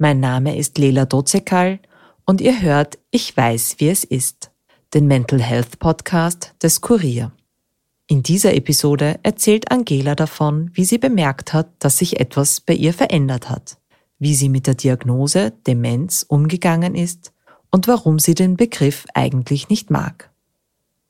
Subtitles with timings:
[0.00, 1.80] Mein Name ist Lela Dozekal
[2.24, 4.52] und ihr hört Ich weiß, wie es ist,
[4.94, 7.32] den Mental Health Podcast des Kurier.
[8.06, 12.94] In dieser Episode erzählt Angela davon, wie sie bemerkt hat, dass sich etwas bei ihr
[12.94, 13.78] verändert hat,
[14.20, 17.32] wie sie mit der Diagnose Demenz umgegangen ist
[17.72, 20.30] und warum sie den Begriff eigentlich nicht mag.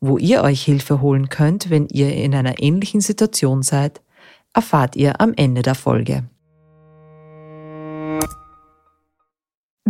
[0.01, 4.01] Wo ihr euch Hilfe holen könnt, wenn ihr in einer ähnlichen Situation seid,
[4.55, 6.25] erfahrt ihr am Ende der Folge.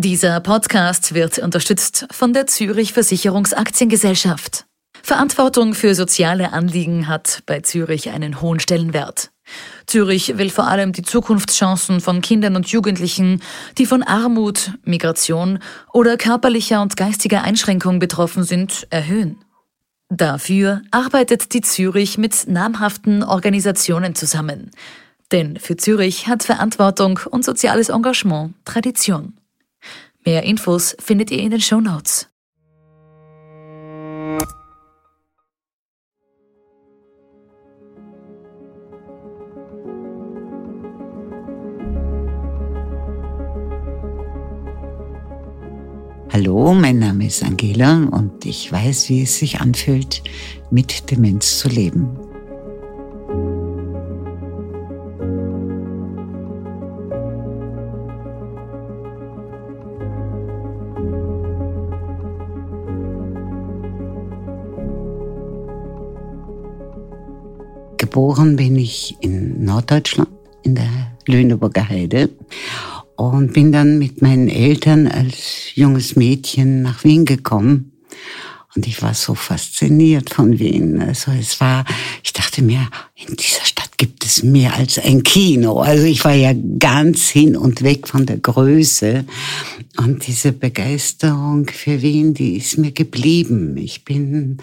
[0.01, 4.65] Dieser Podcast wird unterstützt von der Zürich Versicherungsaktiengesellschaft.
[5.03, 9.33] Verantwortung für soziale Anliegen hat bei Zürich einen hohen Stellenwert.
[9.87, 13.43] Zürich will vor allem die Zukunftschancen von Kindern und Jugendlichen,
[13.77, 15.59] die von Armut, Migration
[15.93, 19.41] oder körperlicher und geistiger Einschränkung betroffen sind, erhöhen.
[20.11, 24.71] Dafür arbeitet die Zürich mit namhaften Organisationen zusammen.
[25.33, 29.38] Denn für Zürich hat Verantwortung und soziales Engagement Tradition.
[30.25, 32.29] Mehr Infos findet ihr in den Show Notes.
[46.31, 50.23] Hallo, mein Name ist Angela und ich weiß, wie es sich anfühlt,
[50.71, 52.28] mit Demenz zu leben.
[68.19, 70.29] Geboren bin ich in Norddeutschland,
[70.65, 72.31] in der Lüneburger Heide
[73.15, 77.93] und bin dann mit meinen Eltern als junges Mädchen nach Wien gekommen.
[78.75, 81.01] Und ich war so fasziniert von Wien.
[81.01, 81.85] Also es war,
[82.25, 85.81] ich dachte mir, in dieser Stadt gibt es mehr als ein Kino.
[85.81, 89.25] Also ich war ja ganz hin und weg von der Größe.
[89.99, 93.77] Und diese Begeisterung für Wien, die ist mir geblieben.
[93.77, 94.59] Ich bin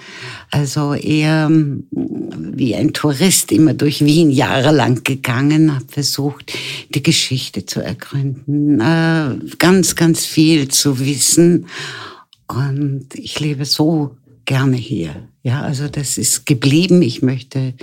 [0.51, 6.53] also eher wie ein Tourist immer durch Wien jahrelang gegangen, habe versucht,
[6.89, 11.67] die Geschichte zu ergründen, äh, ganz, ganz viel zu wissen.
[12.47, 15.27] Und ich lebe so gerne hier.
[15.43, 17.01] Ja, also das ist geblieben.
[17.01, 17.73] Ich möchte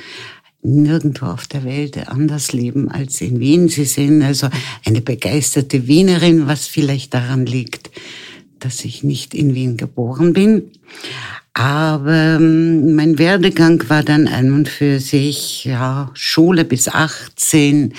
[0.63, 3.69] nirgendwo auf der Welt anders leben als in Wien.
[3.69, 4.49] Sie sind also
[4.85, 7.91] eine begeisterte Wienerin, was vielleicht daran liegt,
[8.61, 10.71] dass ich nicht in Wien geboren bin.
[11.55, 17.93] Aber ähm, mein Werdegang war dann ein und für sich, ja, Schule bis 18.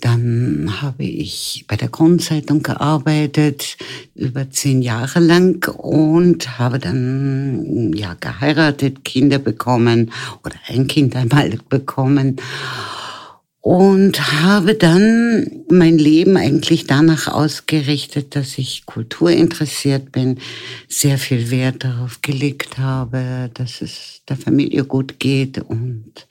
[0.00, 3.76] Dann habe ich bei der Grundzeitung gearbeitet,
[4.14, 10.10] über zehn Jahre lang und habe dann, ja, geheiratet, Kinder bekommen
[10.44, 12.36] oder ein Kind einmal bekommen
[13.64, 20.38] und habe dann mein Leben eigentlich danach ausgerichtet, dass ich kulturinteressiert bin,
[20.86, 26.26] sehr viel Wert darauf gelegt habe, dass es der Familie gut geht und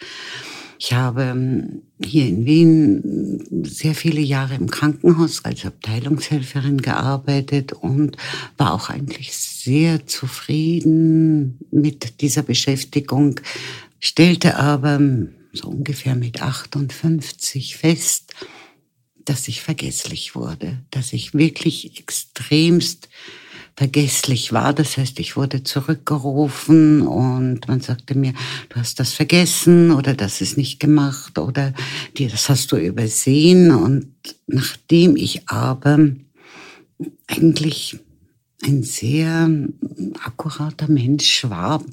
[0.77, 1.65] ich habe
[2.05, 8.17] hier in Wien sehr viele Jahre im Krankenhaus als Abteilungshelferin gearbeitet und
[8.57, 13.39] war auch eigentlich sehr zufrieden mit dieser Beschäftigung,
[13.99, 14.99] stellte aber
[15.53, 18.33] so ungefähr mit 58 fest,
[19.25, 23.09] dass ich vergesslich wurde, dass ich wirklich extremst
[23.75, 24.73] vergesslich war.
[24.73, 28.33] Das heißt, ich wurde zurückgerufen und man sagte mir,
[28.69, 31.73] du hast das vergessen oder das ist nicht gemacht oder
[32.17, 33.71] das hast du übersehen.
[33.71, 34.07] Und
[34.47, 35.99] nachdem ich aber
[37.27, 37.99] eigentlich
[38.63, 39.49] ein sehr
[40.23, 41.83] akkurater Mensch war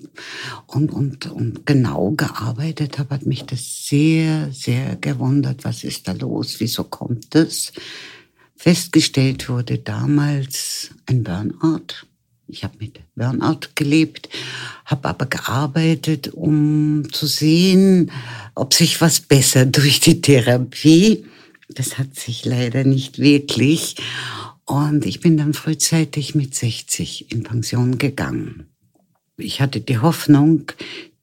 [0.66, 5.64] und, und, und genau gearbeitet habe, hat mich das sehr, sehr gewundert.
[5.64, 6.56] Was ist da los?
[6.58, 7.72] Wieso kommt das?
[8.62, 12.04] Festgestellt wurde damals ein Burnout.
[12.46, 14.28] Ich habe mit Burnout gelebt,
[14.84, 18.12] habe aber gearbeitet, um zu sehen,
[18.54, 21.24] ob sich was besser durch die Therapie.
[21.70, 23.96] Das hat sich leider nicht wirklich.
[24.66, 28.66] Und ich bin dann frühzeitig mit 60 in Pension gegangen.
[29.38, 30.70] Ich hatte die Hoffnung,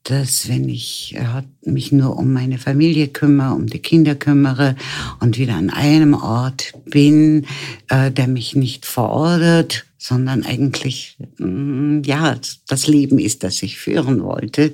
[0.10, 4.78] dass wenn ich äh, mich nur um meine Familie kümmere, um die Kinder kümmere
[5.20, 7.46] und wieder an einem Ort bin,
[7.90, 12.38] äh, der mich nicht verordert, sondern eigentlich mm, ja
[12.68, 14.74] das Leben ist, das ich führen wollte,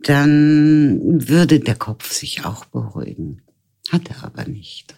[0.00, 3.40] dann würde der Kopf sich auch beruhigen.
[3.90, 4.94] Hat er aber nicht.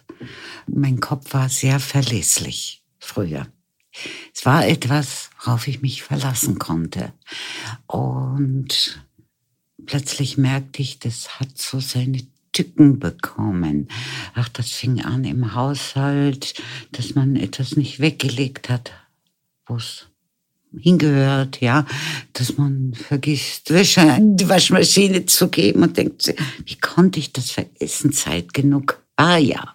[0.67, 3.47] Mein Kopf war sehr verlässlich früher.
[4.35, 7.13] Es war etwas, worauf ich mich verlassen konnte.
[7.87, 8.99] Und
[9.85, 12.21] plötzlich merkte ich, das hat so seine
[12.51, 13.87] Tücken bekommen.
[14.35, 16.53] Ach, das fing an im Haushalt,
[16.91, 18.91] dass man etwas nicht weggelegt hat,
[19.65, 20.07] wo es
[20.79, 21.85] hingehört, ja,
[22.33, 26.33] dass man vergisst, Wäsche in die Waschmaschine zu geben und denkt,
[26.65, 28.11] wie konnte ich das vergessen?
[28.11, 29.73] Zeit genug war ja.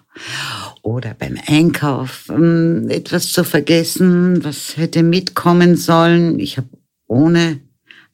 [0.83, 6.41] Oder beim Einkauf ähm, etwas zu vergessen, was hätte mitkommen sollen.
[6.41, 6.69] Ich habe
[7.07, 7.61] ohne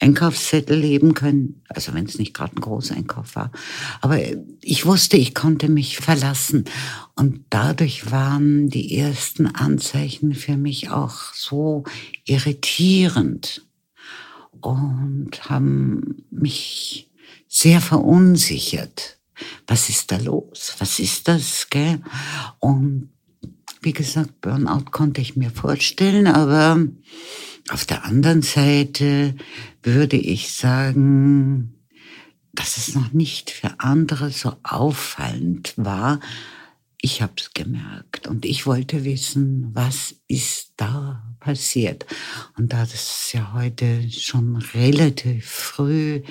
[0.00, 3.50] Einkaufszettel leben können, also wenn es nicht gerade ein Großeinkauf war.
[4.00, 4.18] Aber
[4.60, 6.64] ich wusste, ich konnte mich verlassen.
[7.14, 11.84] Und dadurch waren die ersten Anzeichen für mich auch so
[12.24, 13.66] irritierend
[14.60, 17.10] und haben mich
[17.48, 19.18] sehr verunsichert.
[19.66, 20.74] Was ist da los?
[20.78, 21.68] Was ist das?
[21.70, 22.00] Gell?
[22.58, 23.10] Und
[23.80, 26.80] wie gesagt, Burnout konnte ich mir vorstellen, aber
[27.70, 29.34] auf der anderen Seite
[29.84, 31.74] würde ich sagen,
[32.52, 36.20] dass es noch nicht für andere so auffallend war.
[37.00, 42.06] Ich habe es gemerkt und ich wollte wissen, was ist da passiert.
[42.56, 46.22] Und da das ja heute schon relativ früh,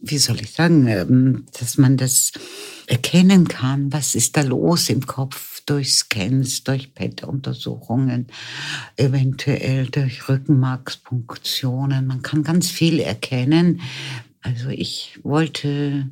[0.00, 2.32] wie soll ich sagen, ähm, dass man das
[2.86, 8.28] erkennen kann, was ist da los im Kopf, durch Scans, durch PET-Untersuchungen,
[8.96, 12.06] eventuell durch Rückenmarkspunktionen.
[12.06, 13.80] Man kann ganz viel erkennen.
[14.42, 16.08] Also ich wollte,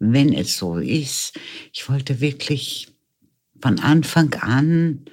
[0.00, 1.38] wenn es so ist,
[1.72, 2.88] ich wollte wirklich
[3.62, 5.04] von Anfang an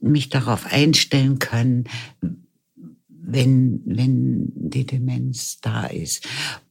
[0.00, 1.84] mich darauf einstellen können,
[3.08, 6.26] wenn, wenn die Demenz da ist.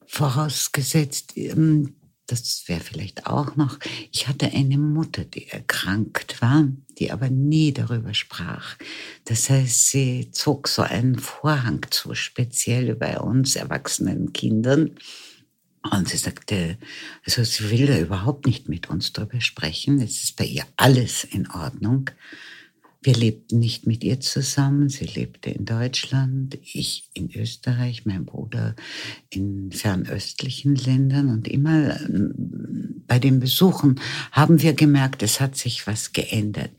[0.08, 1.96] Vorausgesetzt, ähm,
[2.28, 3.80] das wäre vielleicht auch noch,
[4.12, 6.68] ich hatte eine Mutter, die erkrankt war,
[6.98, 8.76] die aber nie darüber sprach.
[9.26, 14.92] Das heißt, sie zog so einen Vorhang zu, speziell bei uns erwachsenen Kindern.
[15.90, 16.78] Und sie sagte,
[17.26, 20.02] also sie will da überhaupt nicht mit uns darüber sprechen.
[20.02, 22.10] Es ist bei ihr alles in Ordnung.
[23.02, 24.90] Wir lebten nicht mit ihr zusammen.
[24.90, 28.76] Sie lebte in Deutschland, ich in Österreich, mein Bruder
[29.30, 31.30] in fernöstlichen Ländern.
[31.30, 34.00] Und immer ähm, bei den Besuchen
[34.32, 36.72] haben wir gemerkt, es hat sich was geändert.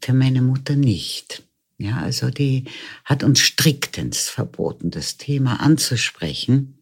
[0.00, 1.44] Für meine Mutter nicht.
[1.78, 2.64] Ja, also die
[3.04, 6.78] hat uns striktens verboten, das Thema anzusprechen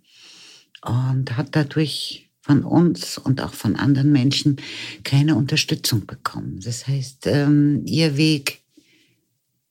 [0.83, 4.57] und hat dadurch von uns und auch von anderen Menschen
[5.05, 6.61] keine Unterstützung bekommen.
[6.63, 8.60] Das heißt, ähm, ihr Weg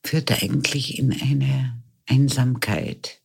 [0.09, 3.19] führte eigentlich in eine Einsamkeit.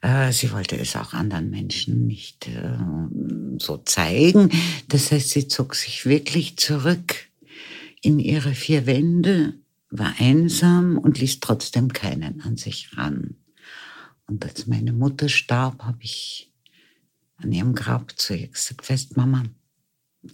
[0.00, 2.78] Äh, sie wollte es auch anderen Menschen nicht äh,
[3.58, 4.50] so zeigen.
[4.88, 7.28] Das heißt, sie zog sich wirklich zurück
[8.00, 9.58] in ihre vier Wände,
[9.90, 13.36] war einsam und ließ trotzdem keinen an sich ran.
[14.26, 16.50] Und als meine Mutter starb, habe ich
[17.36, 19.42] an ihrem Grab zu ihr gesagt, weißt Mama,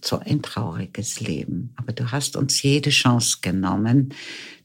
[0.01, 1.73] so ein trauriges Leben.
[1.75, 4.13] Aber du hast uns jede Chance genommen,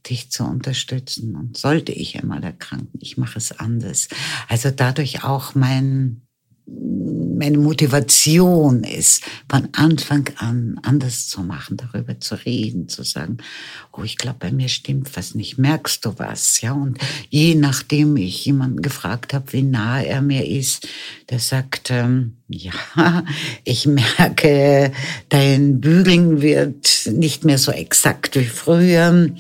[0.08, 1.37] dich zu unterstützen.
[1.37, 4.08] Und sollte ich einmal erkranken, ich mache es anders.
[4.49, 6.28] Also dadurch auch mein
[7.38, 13.38] meine Motivation ist, von Anfang an anders zu machen, darüber zu reden, zu sagen,
[13.93, 16.61] oh, ich glaube, bei mir stimmt was nicht, merkst du was?
[16.61, 16.99] Ja, und
[17.31, 20.88] je nachdem ich jemanden gefragt habe, wie nah er mir ist,
[21.31, 23.25] der sagt, ähm, ja,
[23.65, 24.93] ich merke,
[25.29, 29.31] dein Bügeln wird nicht mehr so exakt wie früher.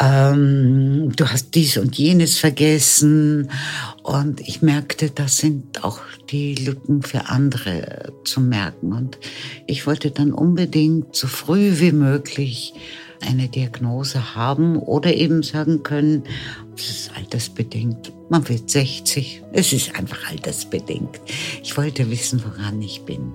[0.00, 3.50] Ähm, du hast dies und jenes vergessen.
[4.02, 8.92] Und ich merkte, das sind auch die Lücken für andere zu merken.
[8.92, 9.18] Und
[9.66, 12.74] ich wollte dann unbedingt so früh wie möglich
[13.20, 16.24] eine Diagnose haben oder eben sagen können,
[16.76, 18.12] es ist altersbedingt.
[18.30, 19.42] Man wird 60.
[19.52, 21.20] Es ist einfach altersbedingt.
[21.62, 23.32] Ich wollte wissen, woran ich bin.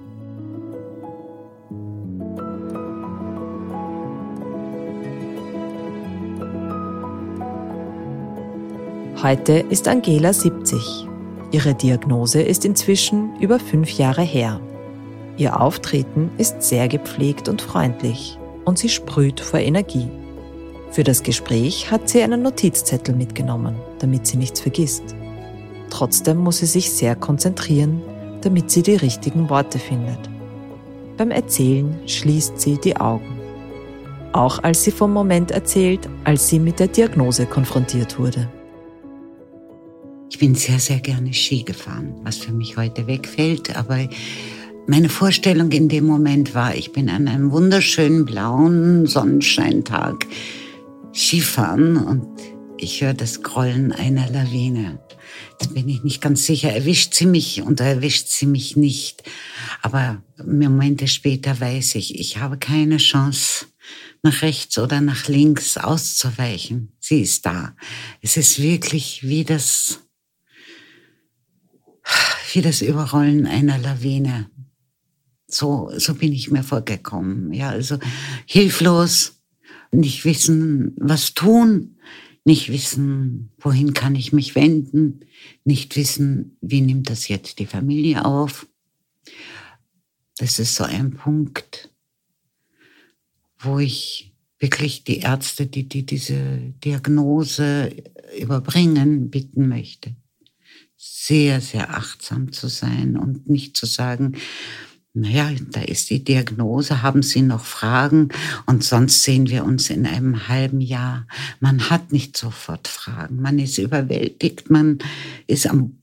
[9.24, 11.08] Heute ist Angela 70.
[11.52, 14.60] Ihre Diagnose ist inzwischen über fünf Jahre her.
[15.38, 20.10] Ihr Auftreten ist sehr gepflegt und freundlich und sie sprüht vor Energie.
[20.92, 25.16] Für das Gespräch hat sie einen Notizzettel mitgenommen, damit sie nichts vergisst.
[25.90, 28.02] Trotzdem muss sie sich sehr konzentrieren,
[28.42, 30.20] damit sie die richtigen Worte findet.
[31.16, 33.40] Beim Erzählen schließt sie die Augen.
[34.34, 38.50] Auch als sie vom Moment erzählt, als sie mit der Diagnose konfrontiert wurde.
[40.30, 44.10] Ich bin sehr, sehr gerne Ski gefahren, was für mich heute wegfällt, aber
[44.88, 50.28] meine Vorstellung in dem Moment war, ich bin an einem wunderschönen blauen Sonnenscheintag
[51.14, 52.28] Skifahren und
[52.78, 55.00] ich höre das Grollen einer Lawine.
[55.60, 59.24] Jetzt bin ich nicht ganz sicher, erwischt sie mich oder erwischt sie mich nicht.
[59.82, 63.66] Aber Momente später weiß ich, ich habe keine Chance,
[64.24, 66.92] nach rechts oder nach links auszuweichen.
[67.00, 67.76] Sie ist da.
[68.22, 70.02] Es ist wirklich wie das,
[72.54, 74.50] wie das Überrollen einer Lawine.
[75.48, 77.54] So, so bin ich mir vorgekommen.
[77.54, 78.00] Ja, also
[78.46, 79.42] hilflos,
[79.92, 81.98] nicht wissen, was tun,
[82.44, 85.22] nicht wissen, wohin kann ich mich wenden,
[85.64, 88.68] nicht wissen, wie nimmt das jetzt die Familie auf.
[90.38, 91.92] Das ist so ein Punkt,
[93.58, 97.92] wo ich wirklich die Ärzte, die, die diese Diagnose
[98.40, 100.16] überbringen, bitten möchte,
[101.08, 104.38] sehr, sehr achtsam zu sein und nicht zu sagen,
[105.14, 108.30] naja, da ist die Diagnose, haben Sie noch Fragen?
[108.66, 111.26] Und sonst sehen wir uns in einem halben Jahr.
[111.62, 113.42] Man hat nicht sofort Fragen.
[113.42, 114.98] Man ist überwältigt, man
[115.48, 116.00] ist am,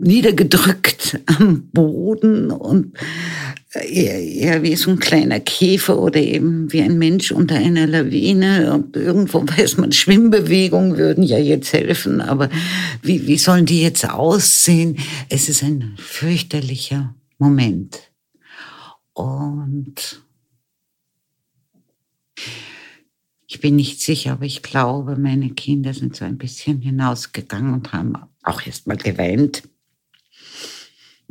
[0.00, 2.96] niedergedrückt am Boden und
[3.72, 8.74] eher, eher wie so ein kleiner Käfer oder eben wie ein Mensch unter einer Lawine.
[8.74, 12.48] Und irgendwo weiß man, Schwimmbewegungen würden ja jetzt helfen, aber
[13.02, 14.98] wie, wie sollen die jetzt aussehen?
[15.28, 18.10] Es ist ein fürchterlicher Moment.
[19.12, 20.22] Und
[23.46, 27.92] ich bin nicht sicher, aber ich glaube, meine Kinder sind so ein bisschen hinausgegangen und
[27.92, 29.64] haben auch erst mal geweint,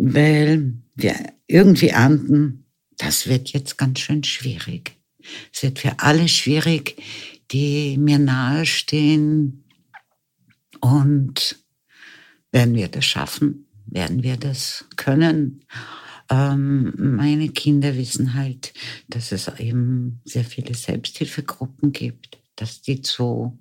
[0.01, 1.13] weil wir
[1.47, 2.65] irgendwie ahnten,
[2.97, 4.97] das wird jetzt ganz schön schwierig.
[5.53, 7.01] Es wird für alle schwierig,
[7.51, 9.65] die mir nahestehen.
[10.79, 11.59] Und
[12.51, 13.67] werden wir das schaffen?
[13.87, 15.65] Werden wir das können?
[16.29, 18.73] Ähm, meine Kinder wissen halt,
[19.09, 23.57] dass es eben sehr viele Selbsthilfegruppen gibt, dass die so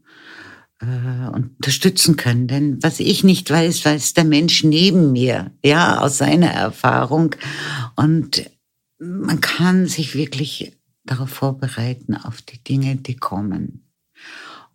[0.80, 2.46] äh, unterstützen können.
[2.46, 7.34] Denn was ich nicht weiß, weiß der Mensch neben mir, ja, aus seiner Erfahrung.
[7.96, 8.50] Und
[8.98, 10.72] man kann sich wirklich
[11.04, 13.84] darauf vorbereiten, auf die Dinge, die kommen.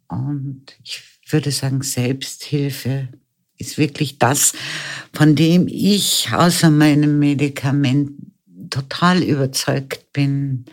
[0.07, 3.09] Und ich würde sagen, Selbsthilfe
[3.57, 4.53] ist wirklich das,
[5.13, 8.11] von dem ich außer meinem Medikament
[8.69, 10.65] total überzeugt bin,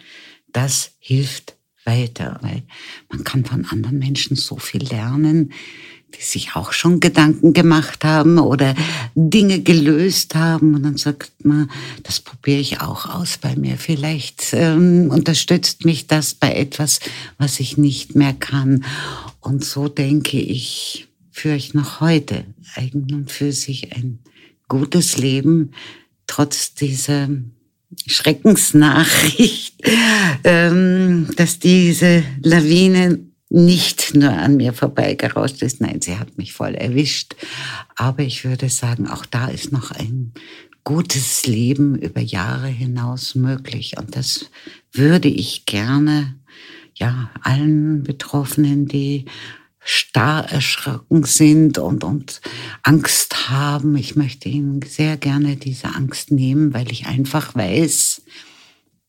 [0.48, 2.62] das hilft weiter, weil
[3.10, 5.52] man kann von anderen Menschen so viel lernen,
[6.14, 8.74] die sich auch schon Gedanken gemacht haben oder
[9.14, 10.74] Dinge gelöst haben.
[10.74, 11.70] Und dann sagt man,
[12.02, 13.76] das probiere ich auch aus bei mir.
[13.76, 17.00] Vielleicht ähm, unterstützt mich das bei etwas,
[17.38, 18.84] was ich nicht mehr kann.
[19.40, 22.44] Und so denke ich, führe ich noch heute
[22.74, 24.18] eigen und für sich ein
[24.68, 25.72] gutes Leben,
[26.26, 27.28] trotz dieser
[28.06, 29.82] Schreckensnachricht,
[30.44, 33.20] ähm, dass diese Lawine
[33.50, 35.80] nicht nur an mir vorbeigerauscht ist.
[35.80, 37.34] Nein, sie hat mich voll erwischt.
[37.96, 40.32] Aber ich würde sagen, auch da ist noch ein
[40.84, 43.96] gutes Leben über Jahre hinaus möglich.
[43.98, 44.50] Und das
[44.92, 46.36] würde ich gerne,
[46.94, 49.26] ja, allen Betroffenen, die
[49.80, 52.40] starr erschrocken sind und, und
[52.82, 53.96] Angst haben.
[53.96, 58.22] Ich möchte ihnen sehr gerne diese Angst nehmen, weil ich einfach weiß,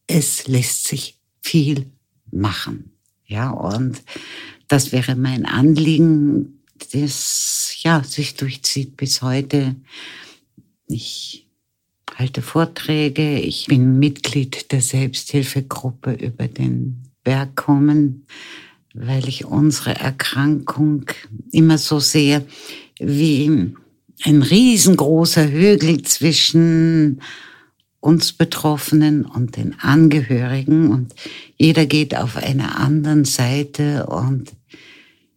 [0.08, 1.92] es lässt sich viel
[2.32, 2.92] machen.
[3.26, 4.02] Ja, und
[4.68, 6.62] das wäre mein Anliegen,
[6.94, 9.76] das ja sich durchzieht bis heute.
[10.88, 11.48] Ich
[12.16, 18.26] halte Vorträge, ich bin Mitglied der Selbsthilfegruppe über den Berg kommen
[18.94, 21.06] weil ich unsere Erkrankung
[21.52, 22.46] immer so sehe
[23.00, 23.74] wie
[24.24, 27.22] ein riesengroßer Hügel zwischen
[28.00, 30.90] uns Betroffenen und den Angehörigen.
[30.90, 31.14] Und
[31.58, 34.08] jeder geht auf einer anderen Seite.
[34.08, 34.52] Und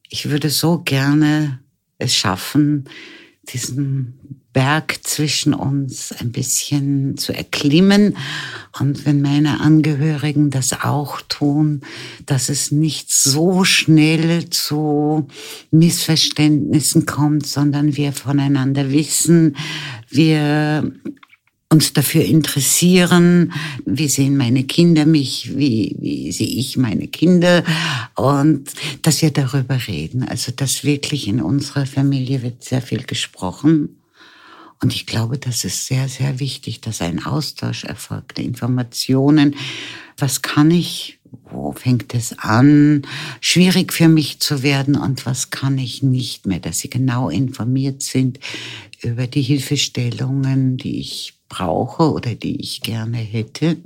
[0.09, 1.61] ich würde so gerne
[1.99, 2.89] es schaffen,
[3.53, 8.17] diesen Berg zwischen uns ein bisschen zu erklimmen.
[8.81, 11.83] Und wenn meine Angehörigen das auch tun,
[12.25, 15.27] dass es nicht so schnell zu
[15.71, 19.57] Missverständnissen kommt, sondern wir voneinander wissen,
[20.09, 20.91] wir
[21.69, 23.53] uns dafür interessieren,
[23.85, 27.65] wie sehen meine Kinder mich, wie, wie sehe ich meine Kinder
[28.15, 28.71] und
[29.03, 30.23] dass wir darüber reden.
[30.23, 33.97] Also dass wirklich in unserer Familie wird sehr viel gesprochen.
[34.85, 39.57] Und ich glaube, das ist sehr, sehr wichtig, dass ein Austausch erfolgt, Informationen.
[40.19, 41.19] Was kann ich?
[41.51, 43.01] Wo fängt es an,
[43.41, 48.03] schwierig für mich zu werden und was kann ich nicht mehr, dass sie genau informiert
[48.03, 48.39] sind
[49.01, 53.79] über die Hilfestellungen, die ich brauche oder die ich gerne hätte.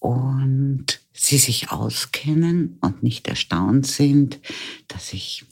[0.00, 4.40] Und sie sich auskennen und nicht erstaunt sind,
[4.88, 5.44] dass ich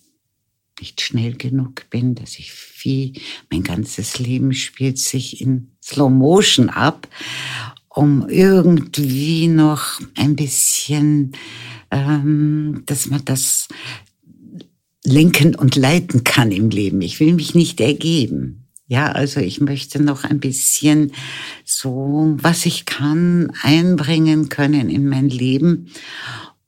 [0.83, 3.13] nicht schnell genug bin, dass ich viel,
[3.53, 7.07] mein ganzes Leben spielt sich in Slow Motion ab,
[7.89, 11.37] um irgendwie noch ein bisschen,
[11.93, 13.69] ähm, dass man das
[15.05, 17.01] lenken und leiten kann im Leben.
[17.01, 18.67] Ich will mich nicht ergeben.
[18.89, 21.13] Ja, also ich möchte noch ein bisschen
[21.65, 25.87] so, was ich kann, einbringen können in mein Leben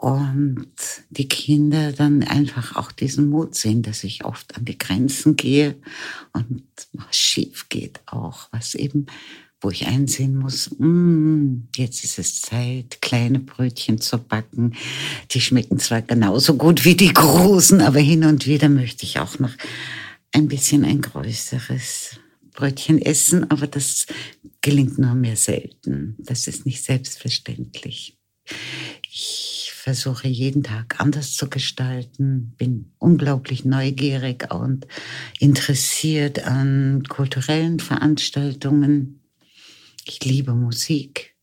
[0.05, 0.69] und
[1.09, 5.77] die Kinder dann einfach auch diesen Mut sehen, dass ich oft an die Grenzen gehe
[6.35, 9.07] und was schief geht auch, was eben,
[9.63, 14.75] wo ich einsehen muss, mm, jetzt ist es Zeit, kleine Brötchen zu backen.
[15.31, 19.39] Die schmecken zwar genauso gut wie die großen, aber hin und wieder möchte ich auch
[19.39, 19.53] noch
[20.33, 22.21] ein bisschen ein größeres
[22.53, 24.05] Brötchen essen, aber das
[24.61, 26.17] gelingt nur mir selten.
[26.19, 28.19] Das ist nicht selbstverständlich.
[29.11, 34.87] Ich versuche jeden Tag anders zu gestalten, bin unglaublich neugierig und
[35.41, 39.21] interessiert an kulturellen Veranstaltungen.
[40.07, 41.37] Ich liebe Musik,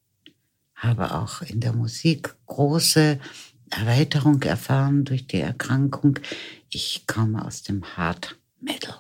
[0.74, 3.20] habe auch in der Musik große
[3.70, 6.18] Erweiterung erfahren durch die Erkrankung.
[6.72, 8.96] Ich komme aus dem Hard Metal.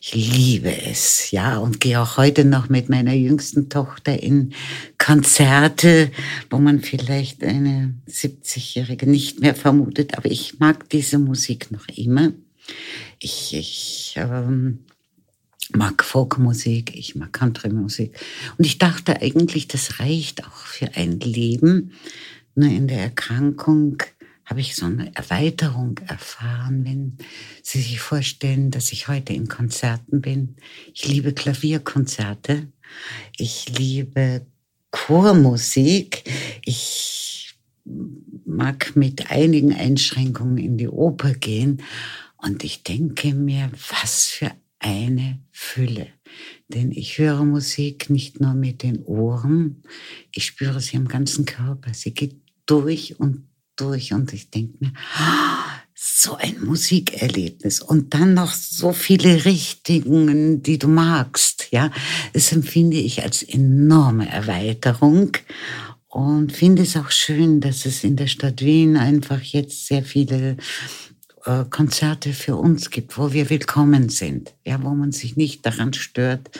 [0.00, 4.52] Ich liebe es, ja, und gehe auch heute noch mit meiner jüngsten Tochter in
[4.98, 6.10] Konzerte,
[6.50, 12.32] wo man vielleicht eine 70-Jährige nicht mehr vermutet, aber ich mag diese Musik noch immer.
[13.18, 14.80] Ich, ich ähm,
[15.72, 18.18] mag Folkmusik, ich mag Countrymusik.
[18.58, 21.92] Und ich dachte eigentlich, das reicht auch für ein Leben.
[22.54, 23.98] Nur in der Erkrankung
[24.46, 27.18] habe ich so eine Erweiterung erfahren, wenn
[27.62, 30.56] Sie sich vorstellen, dass ich heute in Konzerten bin.
[30.94, 32.68] Ich liebe Klavierkonzerte.
[33.36, 34.46] Ich liebe
[34.92, 36.24] Chormusik.
[36.64, 37.58] Ich
[38.44, 41.82] mag mit einigen Einschränkungen in die Oper gehen.
[42.36, 46.06] Und ich denke mir, was für eine Fülle.
[46.68, 49.82] Denn ich höre Musik nicht nur mit den Ohren,
[50.32, 51.94] ich spüre sie im ganzen Körper.
[51.94, 52.36] Sie geht
[52.66, 53.45] durch und
[53.76, 54.92] durch und ich denke mir,
[55.94, 57.80] so ein Musikerlebnis.
[57.80, 61.90] Und dann noch so viele Richtungen, die du magst, ja,
[62.32, 65.32] das empfinde ich als enorme Erweiterung
[66.08, 70.56] und finde es auch schön, dass es in der Stadt Wien einfach jetzt sehr viele
[71.44, 75.92] äh, Konzerte für uns gibt, wo wir willkommen sind, ja, wo man sich nicht daran
[75.92, 76.50] stört,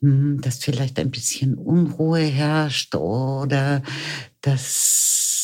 [0.00, 3.82] hm, dass vielleicht ein bisschen Unruhe herrscht oder
[4.40, 5.37] dass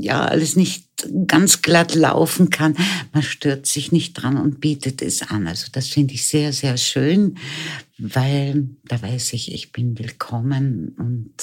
[0.00, 0.84] ja alles nicht
[1.26, 2.76] ganz glatt laufen kann.
[3.12, 5.46] Man stört sich nicht dran und bietet es an.
[5.46, 7.36] Also das finde ich sehr, sehr schön,
[7.98, 11.34] weil da weiß ich, ich bin willkommen und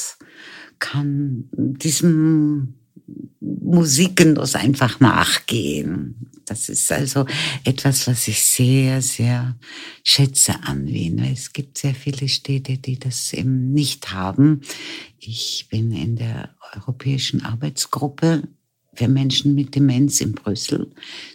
[0.79, 2.75] kann diesem
[3.39, 6.31] Musikgenuss einfach nachgehen.
[6.45, 7.25] Das ist also
[7.63, 9.57] etwas, was ich sehr, sehr
[10.03, 11.19] schätze an Wien.
[11.19, 14.61] Es gibt sehr viele Städte, die das eben nicht haben.
[15.19, 18.43] Ich bin in der Europäischen Arbeitsgruppe
[18.93, 20.91] für Menschen mit Demenz in Brüssel.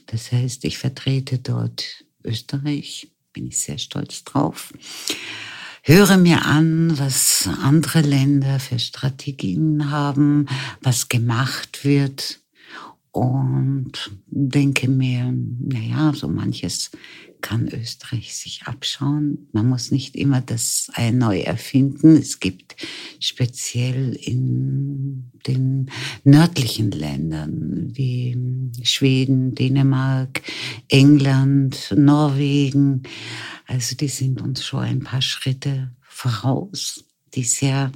[0.07, 4.73] Das heißt, ich vertrete dort Österreich, bin ich sehr stolz drauf.
[5.83, 10.47] Höre mir an, was andere Länder für Strategien haben,
[10.83, 12.41] was gemacht wird
[13.13, 16.91] und denke mir, naja, so manches
[17.41, 19.49] kann Österreich sich abschauen.
[19.53, 22.17] Man muss nicht immer das Ei neu erfinden.
[22.17, 22.77] Es gibt
[23.21, 25.91] speziell in den
[26.25, 28.37] nördlichen Ländern wie
[28.83, 30.43] Schweden, Dänemark,
[30.89, 33.03] England, Norwegen,
[33.67, 37.93] also die sind uns schon ein paar Schritte voraus, die sehr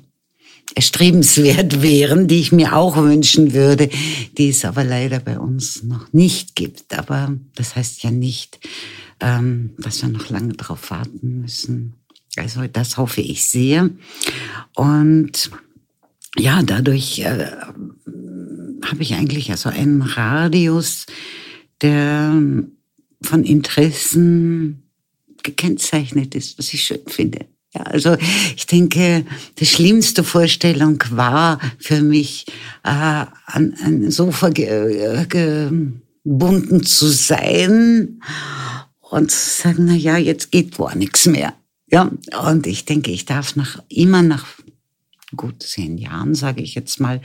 [0.74, 3.88] erstrebenswert wären, die ich mir auch wünschen würde,
[4.38, 6.96] die es aber leider bei uns noch nicht gibt.
[6.96, 8.60] Aber das heißt ja nicht,
[9.20, 11.94] ähm, dass wir noch lange darauf warten müssen.
[12.36, 13.90] Also das hoffe ich sehr.
[14.74, 15.50] Und
[16.36, 17.46] ja, dadurch äh,
[18.84, 21.06] habe ich eigentlich also einen Radius,
[21.82, 22.32] der
[23.22, 24.82] von Interessen
[25.42, 27.46] gekennzeichnet ist, was ich schön finde.
[27.74, 28.16] Ja, also
[28.56, 29.24] ich denke,
[29.58, 32.46] die schlimmste Vorstellung war für mich,
[32.82, 35.24] äh, an ein Sofa ge
[36.24, 38.20] gebunden zu sein
[39.10, 41.54] und sagen, na ja, jetzt geht gar nichts mehr.
[41.90, 42.10] Ja,
[42.48, 44.46] und ich denke, ich darf nach, immer nach
[45.36, 47.20] gut zehn Jahren, sage ich jetzt mal,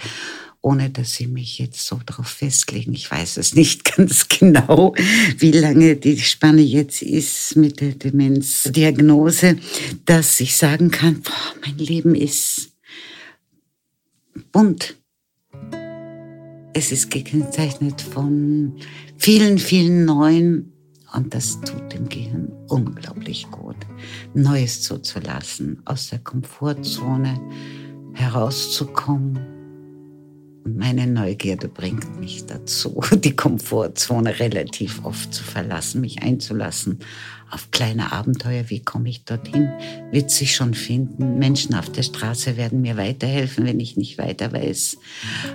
[0.61, 2.93] ohne dass Sie mich jetzt so darauf festlegen.
[2.93, 4.95] Ich weiß es nicht ganz genau,
[5.37, 9.57] wie lange die Spanne jetzt ist mit der Demenzdiagnose,
[10.05, 12.71] dass ich sagen kann, boah, mein Leben ist
[14.51, 14.97] bunt.
[16.73, 18.73] es ist gekennzeichnet von
[19.17, 20.74] vielen, vielen neuen
[21.15, 23.77] und das tut dem Gehirn unglaublich gut,
[24.33, 27.39] Neues zuzulassen, aus der Komfortzone
[28.13, 29.39] herauszukommen.
[30.65, 36.99] Und meine Neugierde bringt mich dazu, die Komfortzone relativ oft zu verlassen, mich einzulassen
[37.51, 38.69] auf kleine Abenteuer.
[38.69, 39.69] Wie komme ich dorthin?
[40.11, 41.37] Wird sich schon finden.
[41.37, 44.97] Menschen auf der Straße werden mir weiterhelfen, wenn ich nicht weiter weiß.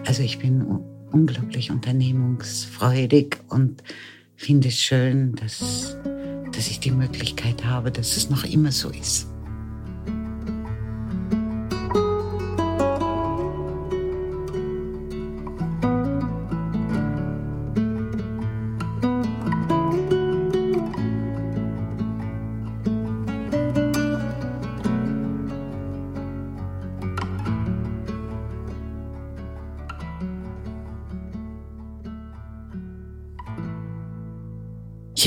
[0.07, 0.63] Also ich bin
[1.11, 3.83] unglaublich unternehmungsfreudig und
[4.41, 5.99] finde es schön, dass,
[6.53, 9.30] dass ich die Möglichkeit habe, dass es noch immer so ist.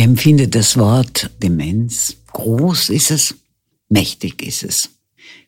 [0.03, 2.17] Empfinde das Wort Demenz.
[2.33, 3.35] Groß ist es,
[3.87, 4.89] mächtig ist es.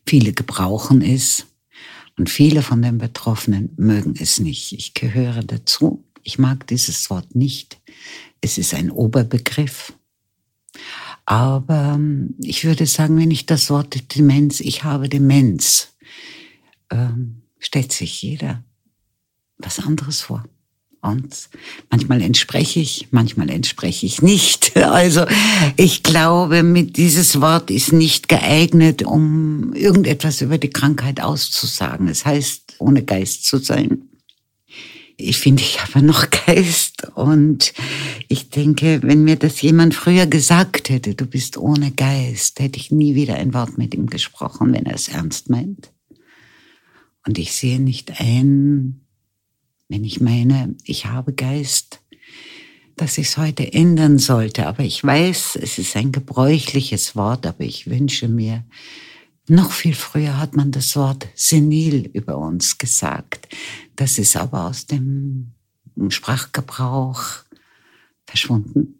[0.06, 1.46] Viele gebrauchen es
[2.16, 4.72] und viele von den Betroffenen mögen es nicht.
[4.72, 6.04] Ich gehöre dazu.
[6.22, 7.78] Ich mag dieses Wort nicht.
[8.40, 9.92] Es ist ein Oberbegriff.
[11.26, 15.94] Aber ähm, ich würde sagen, wenn ich das Wort Demenz, ich habe Demenz,
[16.90, 18.64] ähm, stellt sich jeder
[19.58, 20.44] was anderes vor.
[21.02, 21.48] Und
[21.90, 24.72] manchmal entspreche ich, manchmal entspreche ich nicht.
[24.96, 25.26] Also
[25.76, 32.08] ich glaube, mit dieses Wort ist nicht geeignet, um irgendetwas über die Krankheit auszusagen.
[32.08, 34.02] Es heißt, ohne Geist zu sein.
[35.18, 37.72] Ich finde, ich habe noch Geist und
[38.28, 42.90] ich denke, wenn mir das jemand früher gesagt hätte, du bist ohne Geist, hätte ich
[42.90, 45.90] nie wieder ein Wort mit ihm gesprochen, wenn er es ernst meint.
[47.26, 49.05] Und ich sehe nicht ein,
[49.88, 52.00] wenn ich meine, ich habe Geist,
[52.96, 54.66] dass ich es heute ändern sollte.
[54.66, 58.64] Aber ich weiß, es ist ein gebräuchliches Wort, aber ich wünsche mir,
[59.48, 63.48] noch viel früher hat man das Wort senil über uns gesagt.
[63.94, 65.52] Das ist aber aus dem
[66.08, 67.22] Sprachgebrauch
[68.26, 68.98] verschwunden.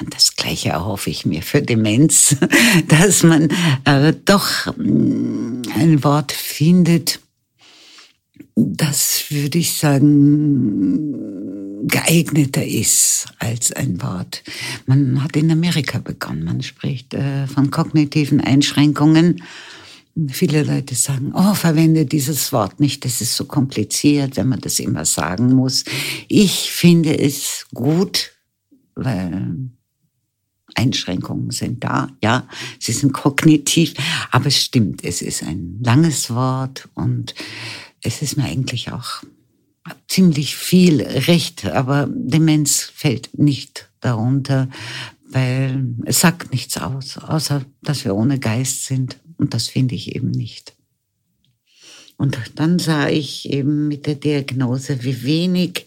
[0.00, 2.36] Und das Gleiche erhoffe ich mir für Demenz,
[2.88, 3.48] dass man
[3.84, 7.18] äh, doch mm, ein Wort findet,
[8.66, 11.14] das würde ich sagen,
[11.86, 14.42] geeigneter ist als ein Wort.
[14.86, 19.42] Man hat in Amerika begonnen, man spricht äh, von kognitiven Einschränkungen.
[20.28, 24.80] Viele Leute sagen, oh, verwende dieses Wort nicht, das ist so kompliziert, wenn man das
[24.80, 25.84] immer sagen muss.
[26.26, 28.32] Ich finde es gut,
[28.96, 29.70] weil
[30.74, 32.48] Einschränkungen sind da, ja,
[32.80, 33.94] sie sind kognitiv,
[34.30, 37.34] aber es stimmt, es ist ein langes Wort und
[38.02, 39.22] es ist mir eigentlich auch
[40.06, 44.68] ziemlich viel recht, aber Demenz fällt nicht darunter,
[45.30, 49.18] weil es sagt nichts aus, außer dass wir ohne Geist sind.
[49.36, 50.74] Und das finde ich eben nicht.
[52.16, 55.86] Und dann sah ich eben mit der Diagnose, wie wenig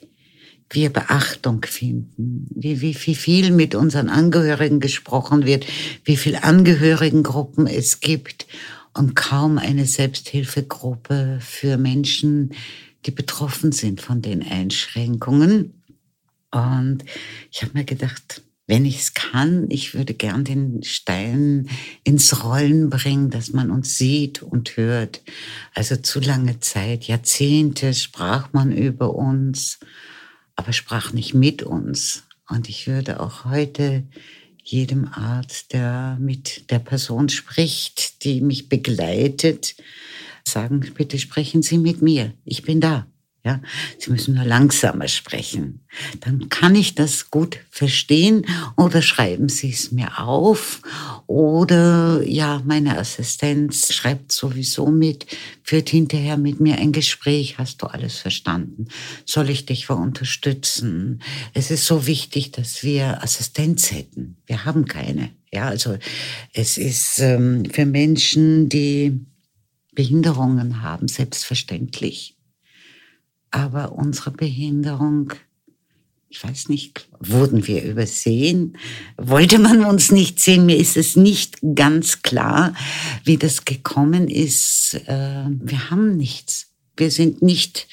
[0.69, 5.65] wir Beachtung finden, wie, wie, wie viel mit unseren Angehörigen gesprochen wird,
[6.05, 8.47] wie viel Angehörigengruppen es gibt
[8.93, 12.53] und kaum eine Selbsthilfegruppe für Menschen,
[13.05, 15.81] die betroffen sind von den Einschränkungen.
[16.51, 17.05] Und
[17.51, 21.67] ich habe mir gedacht, wenn ich es kann, ich würde gern den Stein
[22.03, 25.21] ins Rollen bringen, dass man uns sieht und hört.
[25.73, 29.79] Also zu lange Zeit, Jahrzehnte sprach man über uns,
[30.55, 32.23] aber sprach nicht mit uns.
[32.47, 34.03] Und ich würde auch heute
[34.71, 39.75] jedem Arzt, der mit der Person spricht, die mich begleitet,
[40.47, 42.33] sagen, bitte sprechen Sie mit mir.
[42.45, 43.10] Ich bin da.
[43.43, 43.59] Ja,
[43.97, 45.79] Sie müssen nur langsamer sprechen.
[46.19, 48.45] Dann kann ich das gut verstehen
[48.77, 50.81] oder schreiben Sie es mir auf
[51.25, 55.25] oder ja, meine Assistenz schreibt sowieso mit,
[55.63, 57.57] führt hinterher mit mir ein Gespräch.
[57.57, 58.89] Hast du alles verstanden?
[59.25, 61.23] Soll ich dich unterstützen?
[61.55, 64.37] Es ist so wichtig, dass wir Assistenz hätten.
[64.45, 65.31] Wir haben keine.
[65.51, 65.97] Ja, also
[66.53, 69.25] es ist ähm, für Menschen, die
[69.93, 72.37] Behinderungen haben, selbstverständlich
[73.51, 75.33] aber unsere Behinderung,
[76.29, 78.77] ich weiß nicht, wurden wir übersehen?
[79.17, 80.65] Wollte man uns nicht sehen?
[80.65, 82.73] Mir ist es nicht ganz klar,
[83.25, 84.95] wie das gekommen ist.
[85.07, 86.71] Äh, wir haben nichts.
[86.95, 87.87] Wir sind nicht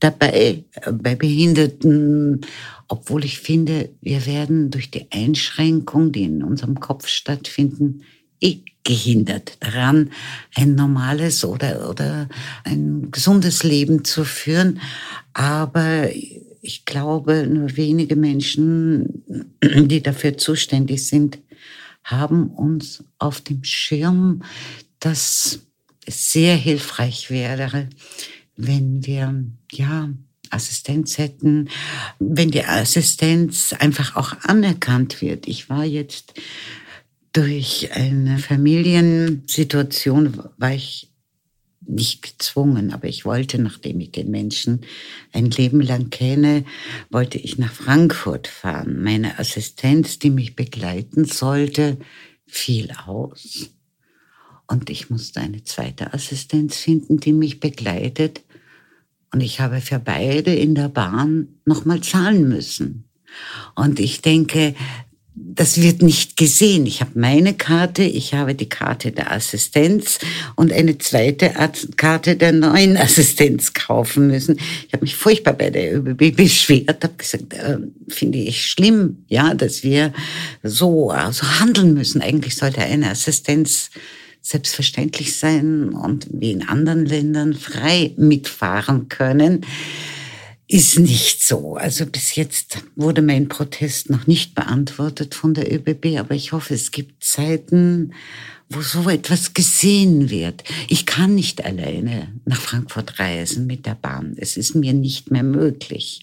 [0.00, 2.40] dabei äh, bei Behinderten,
[2.88, 8.02] obwohl ich finde, wir werden durch die Einschränkung, die in unserem Kopf stattfinden,
[8.44, 10.10] eh gehindert daran,
[10.54, 12.28] ein normales oder, oder
[12.64, 14.80] ein gesundes Leben zu führen.
[15.32, 16.10] Aber
[16.60, 19.24] ich glaube, nur wenige Menschen,
[19.62, 21.38] die dafür zuständig sind,
[22.04, 24.42] haben uns auf dem Schirm,
[25.00, 25.60] dass
[26.04, 27.88] es sehr hilfreich wäre,
[28.56, 30.10] wenn wir, ja,
[30.50, 31.68] Assistenz hätten,
[32.18, 35.48] wenn die Assistenz einfach auch anerkannt wird.
[35.48, 36.34] Ich war jetzt
[37.34, 41.10] durch eine Familiensituation, war ich
[41.86, 44.80] nicht gezwungen, aber ich wollte, nachdem ich den Menschen
[45.32, 46.64] ein Leben lang kenne,
[47.10, 49.02] wollte ich nach Frankfurt fahren.
[49.02, 51.98] Meine Assistenz, die mich begleiten sollte,
[52.46, 53.68] fiel aus.
[54.66, 58.42] Und ich musste eine zweite Assistenz finden, die mich begleitet.
[59.32, 63.04] Und ich habe für beide in der Bahn nochmal zahlen müssen.
[63.74, 64.74] Und ich denke,
[65.36, 66.86] das wird nicht gesehen.
[66.86, 70.20] Ich habe meine Karte, ich habe die Karte der Assistenz
[70.54, 71.52] und eine zweite
[71.96, 74.58] Karte der neuen Assistenz kaufen müssen.
[74.86, 79.54] Ich habe mich furchtbar bei der ÖBB beschwert, habe gesagt, äh, finde ich schlimm, ja,
[79.54, 80.12] dass wir
[80.62, 82.22] so, so handeln müssen.
[82.22, 83.90] Eigentlich sollte eine Assistenz
[84.40, 89.64] selbstverständlich sein und wie in anderen Ländern frei mitfahren können
[90.66, 91.76] ist nicht so.
[91.76, 96.74] Also bis jetzt wurde mein Protest noch nicht beantwortet von der ÖBB, aber ich hoffe,
[96.74, 98.14] es gibt Zeiten,
[98.70, 100.64] wo so etwas gesehen wird.
[100.88, 104.36] Ich kann nicht alleine nach Frankfurt reisen mit der Bahn.
[104.38, 106.22] Es ist mir nicht mehr möglich.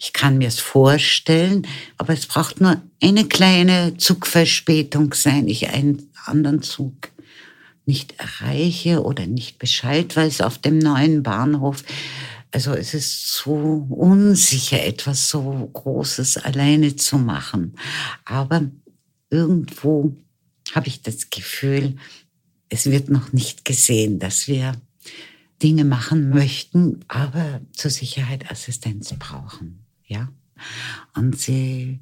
[0.00, 1.66] Ich kann mir es vorstellen,
[1.98, 7.10] aber es braucht nur eine kleine Zugverspätung sein, ich einen anderen Zug
[7.86, 11.84] nicht erreiche oder nicht Bescheid weiß auf dem neuen Bahnhof
[12.54, 17.74] also es ist so unsicher, etwas so Großes alleine zu machen.
[18.24, 18.70] Aber
[19.28, 20.16] irgendwo
[20.72, 21.96] habe ich das Gefühl,
[22.68, 24.80] es wird noch nicht gesehen, dass wir
[25.64, 29.84] Dinge machen möchten, aber zur Sicherheit Assistenz brauchen.
[30.06, 30.28] Ja?
[31.12, 31.98] Und sie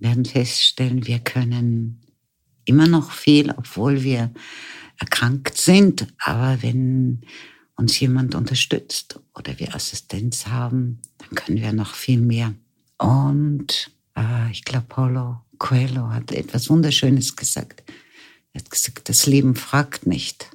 [0.00, 2.00] werden feststellen, wir können
[2.64, 4.32] immer noch viel, obwohl wir
[4.98, 6.08] erkrankt sind.
[6.18, 7.22] Aber wenn
[7.76, 12.54] uns jemand unterstützt oder wir Assistenz haben, dann können wir noch viel mehr.
[12.98, 17.82] Und äh, ich glaube, Paulo Coelho hat etwas Wunderschönes gesagt.
[18.52, 20.50] Er hat gesagt, das Leben fragt nicht,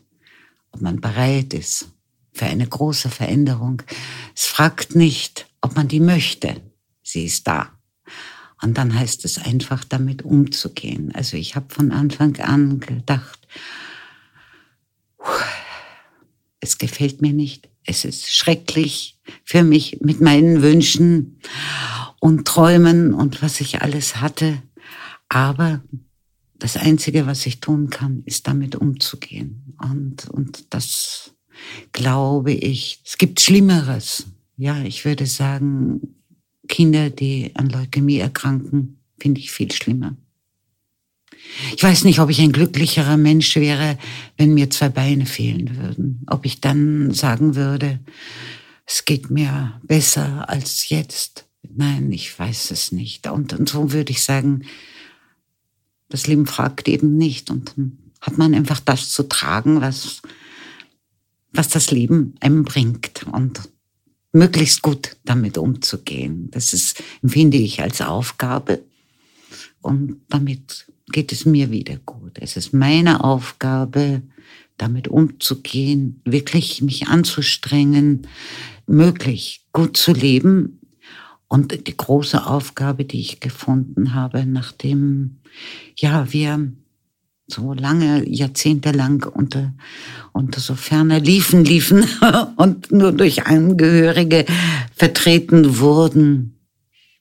[0.72, 1.90] ob man bereit ist
[2.34, 3.84] für eine große Veränderung.
[4.36, 6.62] Es fragt nicht, ob man die möchte.
[7.04, 7.72] Sie ist da.
[8.62, 11.12] Und dann heißt es einfach, damit umzugehen.
[11.14, 13.48] Also ich habe von Anfang an gedacht,
[16.62, 21.40] es gefällt mir nicht, es ist schrecklich für mich mit meinen Wünschen
[22.20, 24.62] und Träumen und was ich alles hatte.
[25.28, 25.82] Aber
[26.60, 29.76] das Einzige, was ich tun kann, ist damit umzugehen.
[29.82, 31.34] Und, und das
[31.92, 34.28] glaube ich, es gibt Schlimmeres.
[34.58, 36.16] Ja, ich würde sagen,
[36.68, 40.16] Kinder, die an Leukämie erkranken, finde ich viel schlimmer.
[41.76, 43.98] Ich weiß nicht, ob ich ein glücklicherer Mensch wäre,
[44.38, 46.24] wenn mir zwei Beine fehlen würden.
[46.28, 48.00] Ob ich dann sagen würde,
[48.86, 51.46] es geht mir besser als jetzt.
[51.76, 53.28] Nein, ich weiß es nicht.
[53.28, 54.64] Und, und so würde ich sagen,
[56.10, 57.50] das Leben fragt eben nicht.
[57.50, 60.22] Und dann hat man einfach das zu tragen, was,
[61.54, 63.26] was das Leben einem bringt.
[63.32, 63.62] Und
[64.34, 66.50] möglichst gut damit umzugehen.
[66.52, 68.82] Das ist, empfinde ich als Aufgabe.
[69.82, 72.38] Und damit geht es mir wieder gut.
[72.40, 74.22] Es ist meine Aufgabe,
[74.78, 78.28] damit umzugehen, wirklich mich anzustrengen,
[78.88, 80.80] möglich gut zu leben.
[81.48, 85.38] Und die große Aufgabe, die ich gefunden habe, nachdem,
[85.98, 86.72] ja, wir
[87.48, 89.74] so lange, jahrzehntelang unter,
[90.32, 92.06] unter so ferner Liefen liefen
[92.56, 94.46] und nur durch Angehörige
[94.96, 96.58] vertreten wurden,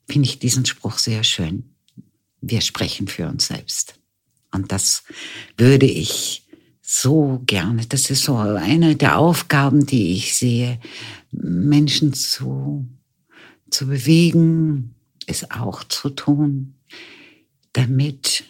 [0.08, 1.69] finde ich diesen Spruch sehr schön
[2.40, 3.94] wir sprechen für uns selbst.
[4.52, 5.04] Und das
[5.56, 6.46] würde ich
[6.82, 10.80] so gerne, das ist so eine der Aufgaben, die ich sehe,
[11.30, 12.86] Menschen zu,
[13.70, 14.94] zu bewegen,
[15.26, 16.74] es auch zu tun,
[17.72, 18.44] damit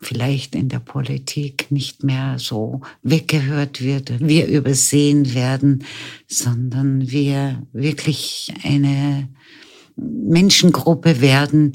[0.00, 5.84] vielleicht in der Politik nicht mehr so weggehört wird, wir übersehen werden,
[6.28, 9.28] sondern wir wirklich eine
[9.96, 11.72] Menschengruppe werden,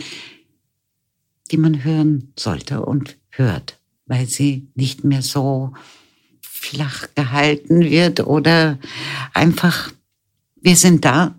[1.51, 5.73] die man hören sollte und hört, weil sie nicht mehr so
[6.41, 8.79] flach gehalten wird oder
[9.33, 9.91] einfach,
[10.61, 11.35] wir sind da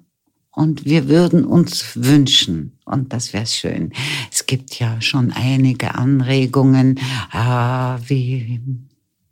[0.50, 3.92] und wir würden uns wünschen, und das wäre schön.
[4.30, 6.98] Es gibt ja schon einige Anregungen,
[7.32, 7.38] äh,
[8.08, 8.60] wie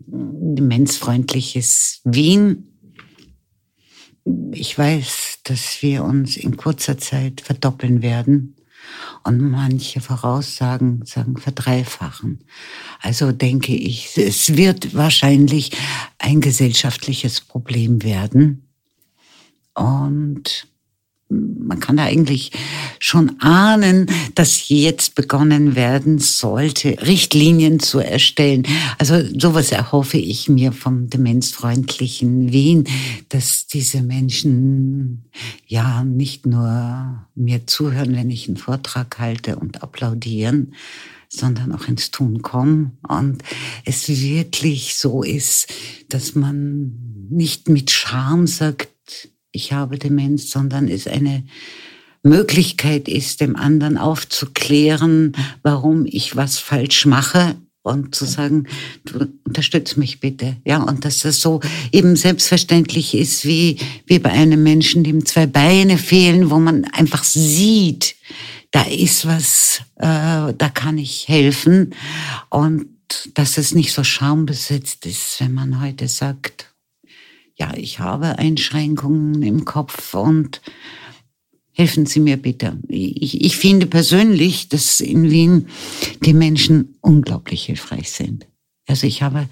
[0.07, 2.67] demenzfreundliches Wien.
[4.53, 8.55] ich weiß, dass wir uns in kurzer Zeit verdoppeln werden
[9.25, 12.45] und manche Voraussagen sagen verdreifachen.
[13.01, 15.73] Also denke ich, es wird wahrscheinlich
[16.19, 18.67] ein gesellschaftliches Problem werden.
[19.75, 20.70] Und
[21.31, 22.51] man kann da eigentlich
[22.99, 28.65] schon ahnen, dass jetzt begonnen werden sollte, Richtlinien zu erstellen.
[28.99, 32.85] Also sowas erhoffe ich mir vom demenzfreundlichen Wien,
[33.29, 35.25] dass diese Menschen
[35.67, 40.75] ja nicht nur mir zuhören, wenn ich einen Vortrag halte und applaudieren,
[41.29, 43.43] sondern auch ins Tun kommen und
[43.85, 45.69] es wirklich so ist,
[46.09, 48.90] dass man nicht mit Scham sagt,
[49.53, 51.45] ich habe Demenz, sondern es eine
[52.23, 58.67] Möglichkeit ist, dem anderen aufzuklären, warum ich was falsch mache und zu sagen,
[59.05, 60.57] du unterstütz mich bitte.
[60.65, 61.61] Ja, und dass das so
[61.93, 67.25] eben selbstverständlich ist, wie, wie bei einem Menschen, dem zwei Beine fehlen, wo man einfach
[67.25, 68.17] sieht,
[68.71, 71.95] da ist was, äh, da kann ich helfen.
[72.51, 72.87] Und
[73.35, 76.70] dass es nicht so schambesetzt ist, wenn man heute sagt,
[77.61, 80.63] ja, ich habe Einschränkungen im Kopf und
[81.73, 82.79] helfen Sie mir bitte.
[82.89, 85.67] Ich, ich finde persönlich, dass in Wien
[86.25, 88.47] die Menschen unglaublich hilfreich sind.
[88.87, 89.47] Also ich habe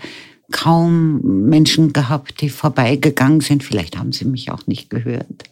[0.50, 3.62] kaum Menschen gehabt, die vorbeigegangen sind.
[3.62, 5.44] Vielleicht haben sie mich auch nicht gehört.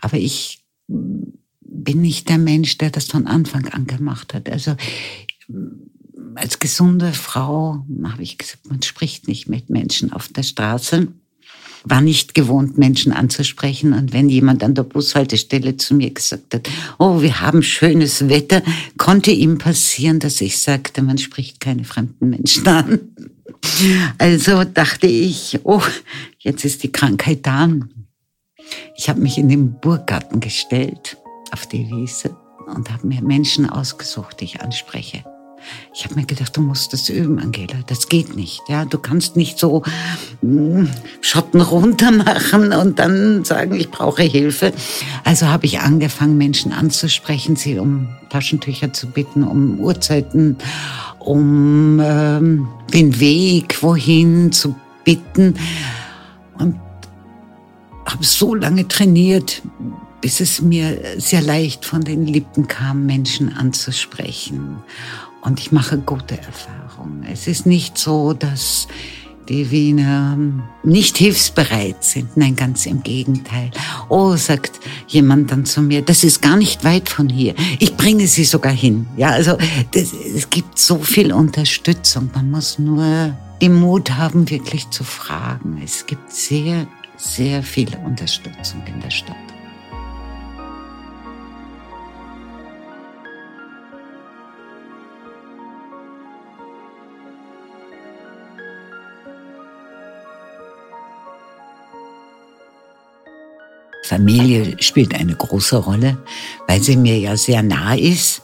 [0.00, 4.50] Aber ich bin nicht der Mensch, der das von Anfang an gemacht hat.
[4.50, 4.74] Also
[6.34, 11.06] als gesunde Frau habe ich gesagt, man spricht nicht mit Menschen auf der Straße
[11.84, 13.92] war nicht gewohnt, Menschen anzusprechen.
[13.92, 18.62] Und wenn jemand an der Bushaltestelle zu mir gesagt hat, oh, wir haben schönes Wetter,
[18.96, 23.00] konnte ihm passieren, dass ich sagte, man spricht keine fremden Menschen an.
[24.18, 25.82] Also dachte ich, oh,
[26.38, 27.68] jetzt ist die Krankheit da.
[28.96, 31.16] Ich habe mich in den Burggarten gestellt,
[31.52, 32.36] auf die Wiese,
[32.66, 35.24] und habe mir Menschen ausgesucht, die ich anspreche.
[35.94, 37.74] Ich habe mir gedacht, du musst das üben, Angela.
[37.86, 38.60] Das geht nicht.
[38.68, 39.82] Ja, du kannst nicht so
[40.42, 40.90] mh, hm,
[41.20, 44.72] Schotten runter machen und dann sagen, ich brauche Hilfe.
[45.24, 50.56] Also habe ich angefangen, Menschen anzusprechen, sie um Taschentücher zu bitten, um Uhrzeiten,
[51.18, 55.54] um ähm, den Weg wohin zu bitten
[56.58, 56.76] und
[58.06, 59.62] habe so lange trainiert,
[60.20, 64.78] bis es mir sehr leicht von den Lippen kam, Menschen anzusprechen.
[65.42, 67.24] Und ich mache gute Erfahrungen.
[67.30, 68.88] Es ist nicht so, dass
[69.48, 70.36] die Wiener
[70.82, 72.36] nicht hilfsbereit sind.
[72.36, 73.70] Nein, ganz im Gegenteil.
[74.08, 77.54] Oh, sagt jemand dann zu mir, das ist gar nicht weit von hier.
[77.78, 79.06] Ich bringe sie sogar hin.
[79.16, 79.56] Ja, also
[79.92, 82.30] das, es gibt so viel Unterstützung.
[82.34, 85.80] Man muss nur den Mut haben, wirklich zu fragen.
[85.82, 89.36] Es gibt sehr, sehr viel Unterstützung in der Stadt.
[104.18, 106.18] Familie spielt eine große Rolle,
[106.66, 108.42] weil sie mir ja sehr nah ist,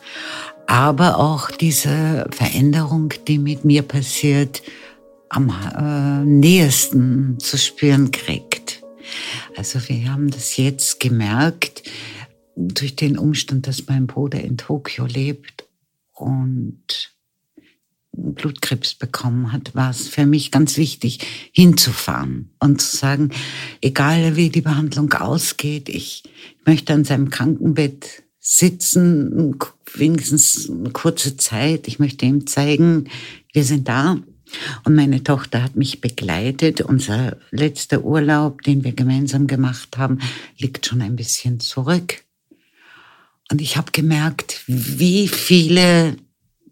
[0.69, 4.63] aber auch diese Veränderung, die mit mir passiert,
[5.31, 8.85] am äh, nähesten zu spüren kriegt.
[9.57, 11.83] Also wir haben das jetzt gemerkt
[12.55, 15.65] durch den Umstand, dass mein Bruder in Tokio lebt
[16.13, 17.13] und
[18.16, 21.20] Blutkrebs bekommen hat, war es für mich ganz wichtig,
[21.53, 23.31] hinzufahren und zu sagen,
[23.81, 26.22] egal wie die Behandlung ausgeht, ich
[26.64, 29.57] möchte an seinem Krankenbett sitzen,
[29.94, 31.88] wenigstens eine kurze Zeit.
[31.88, 33.09] Ich möchte ihm zeigen,
[33.53, 34.18] wir sind da.
[34.85, 36.83] Und meine Tochter hat mich begleitet.
[36.83, 40.18] Unser letzter Urlaub, den wir gemeinsam gemacht haben,
[40.59, 42.22] liegt schon ein bisschen zurück.
[43.50, 46.16] Und ich habe gemerkt, wie viele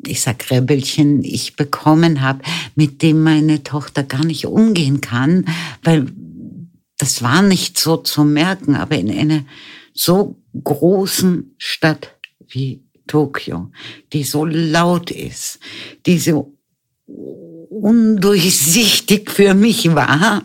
[0.07, 2.43] ich sag Rebelchen, ich bekommen habe,
[2.75, 5.47] mit dem meine Tochter gar nicht umgehen kann,
[5.83, 6.07] weil
[6.99, 9.45] das war nicht so zu merken, aber in einer
[9.95, 12.15] so großen Stadt
[12.49, 13.71] wie Tokio,
[14.13, 15.59] die so laut ist,
[16.07, 16.55] die so
[17.07, 20.43] undurchsichtig für mich war,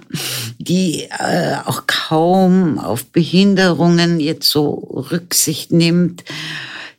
[0.58, 6.24] die äh, auch kaum auf Behinderungen jetzt so Rücksicht nimmt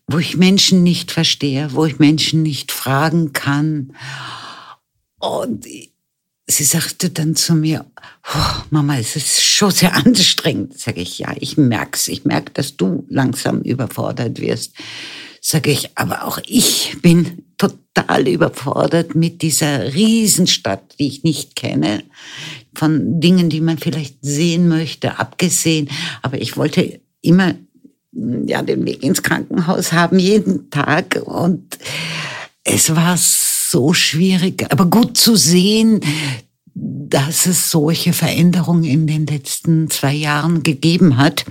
[0.08, 3.92] wo ich Menschen nicht verstehe, wo ich Menschen nicht fragen kann.
[5.20, 5.66] Und
[6.46, 7.84] sie sagte dann zu mir,
[8.34, 10.78] oh, Mama, es ist schon sehr anstrengend.
[10.78, 12.08] Sag ich, ja, ich merk's.
[12.08, 14.72] Ich merke, dass du langsam überfordert wirst.
[15.42, 22.02] Sag ich, aber auch ich bin total überfordert mit dieser Riesenstadt, die ich nicht kenne,
[22.74, 25.90] von Dingen, die man vielleicht sehen möchte, abgesehen.
[26.22, 27.54] Aber ich wollte immer
[28.46, 31.20] ja, den Weg ins Krankenhaus haben, jeden Tag.
[31.24, 31.78] Und
[32.64, 36.00] es war so schwierig, aber gut zu sehen,
[36.74, 41.44] dass es solche Veränderungen in den letzten zwei Jahren gegeben hat.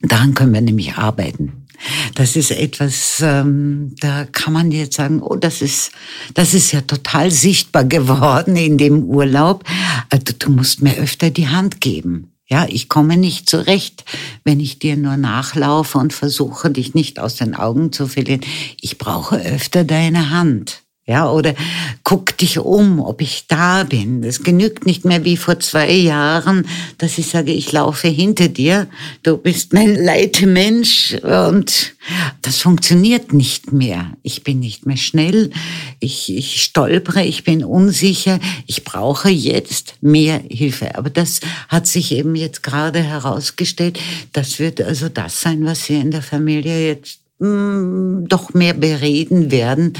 [0.00, 1.66] Daran können wir nämlich arbeiten.
[2.14, 5.92] Das ist etwas, ähm, da kann man jetzt sagen, oh, das ist,
[6.34, 9.64] das ist ja total sichtbar geworden in dem Urlaub.
[10.10, 12.32] Also, du musst mir öfter die Hand geben.
[12.50, 14.04] Ja, ich komme nicht zurecht,
[14.42, 18.40] wenn ich dir nur nachlaufe und versuche, dich nicht aus den Augen zu verlieren.
[18.80, 20.82] Ich brauche öfter deine Hand.
[21.10, 21.56] Ja, oder
[22.04, 24.22] guck dich um, ob ich da bin.
[24.22, 28.86] Es genügt nicht mehr wie vor zwei Jahren, dass ich sage, ich laufe hinter dir.
[29.24, 31.94] Du bist mein Leitemensch und
[32.42, 34.12] das funktioniert nicht mehr.
[34.22, 35.50] Ich bin nicht mehr schnell.
[35.98, 38.38] Ich, ich stolpere, ich bin unsicher.
[38.68, 40.96] Ich brauche jetzt mehr Hilfe.
[40.96, 43.98] Aber das hat sich eben jetzt gerade herausgestellt.
[44.32, 49.50] Das wird also das sein, was wir in der Familie jetzt hm, doch mehr bereden
[49.50, 49.94] werden,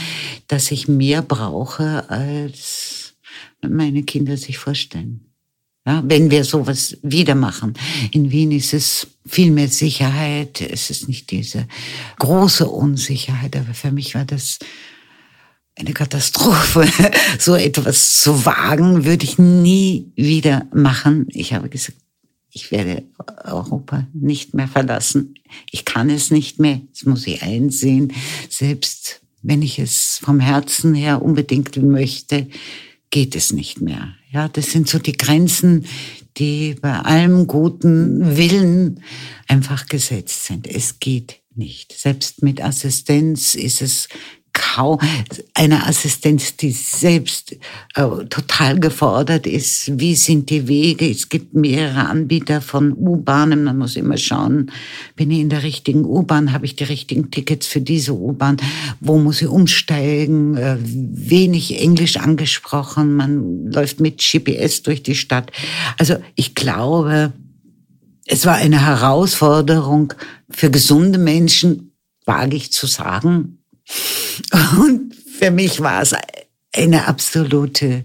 [0.46, 3.14] dass ich mehr brauche, als
[3.66, 5.26] meine Kinder sich vorstellen.
[5.86, 7.72] Ja, wenn wir sowas wieder machen.
[8.10, 10.60] In Wien ist es viel mehr Sicherheit.
[10.60, 11.66] Es ist nicht diese
[12.18, 13.56] große Unsicherheit.
[13.56, 14.58] Aber für mich war das
[15.76, 16.86] eine Katastrophe.
[17.38, 21.26] So etwas zu wagen, würde ich nie wieder machen.
[21.30, 21.96] Ich habe gesagt,
[22.52, 23.04] ich werde
[23.44, 25.34] Europa nicht mehr verlassen.
[25.70, 26.80] Ich kann es nicht mehr.
[26.92, 28.12] Das muss ich einsehen.
[28.48, 32.48] Selbst wenn ich es vom Herzen her unbedingt möchte,
[33.10, 34.14] geht es nicht mehr.
[34.30, 35.86] Ja, das sind so die Grenzen,
[36.36, 39.02] die bei allem guten Willen
[39.48, 40.66] einfach gesetzt sind.
[40.66, 41.92] Es geht nicht.
[41.92, 44.08] Selbst mit Assistenz ist es
[44.60, 44.98] kaum
[45.54, 47.52] eine Assistenz, die selbst
[47.94, 49.98] äh, total gefordert ist.
[49.98, 51.10] Wie sind die Wege?
[51.10, 53.64] Es gibt mehrere Anbieter von U-Bahnen.
[53.64, 54.70] Man muss immer schauen,
[55.16, 56.52] bin ich in der richtigen U-Bahn?
[56.52, 58.58] Habe ich die richtigen Tickets für diese U-Bahn?
[59.00, 60.56] Wo muss ich umsteigen?
[60.56, 63.16] Äh, wenig Englisch angesprochen.
[63.16, 65.50] Man läuft mit GPS durch die Stadt.
[65.96, 67.32] Also ich glaube,
[68.26, 70.12] es war eine Herausforderung
[70.50, 71.92] für gesunde Menschen,
[72.26, 73.59] wage ich zu sagen,
[74.78, 76.14] und für mich war es
[76.74, 78.04] eine absolute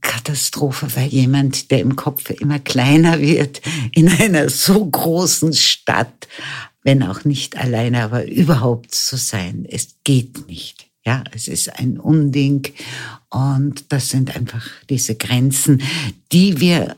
[0.00, 3.60] Katastrophe, weil jemand, der im Kopf immer kleiner wird,
[3.92, 6.28] in einer so großen Stadt,
[6.82, 10.86] wenn auch nicht alleine, aber überhaupt zu sein, es geht nicht.
[11.04, 12.68] Ja, es ist ein Unding
[13.30, 15.82] und das sind einfach diese Grenzen,
[16.30, 16.96] die wir,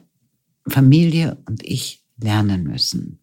[0.69, 3.21] Familie und ich, lernen müssen.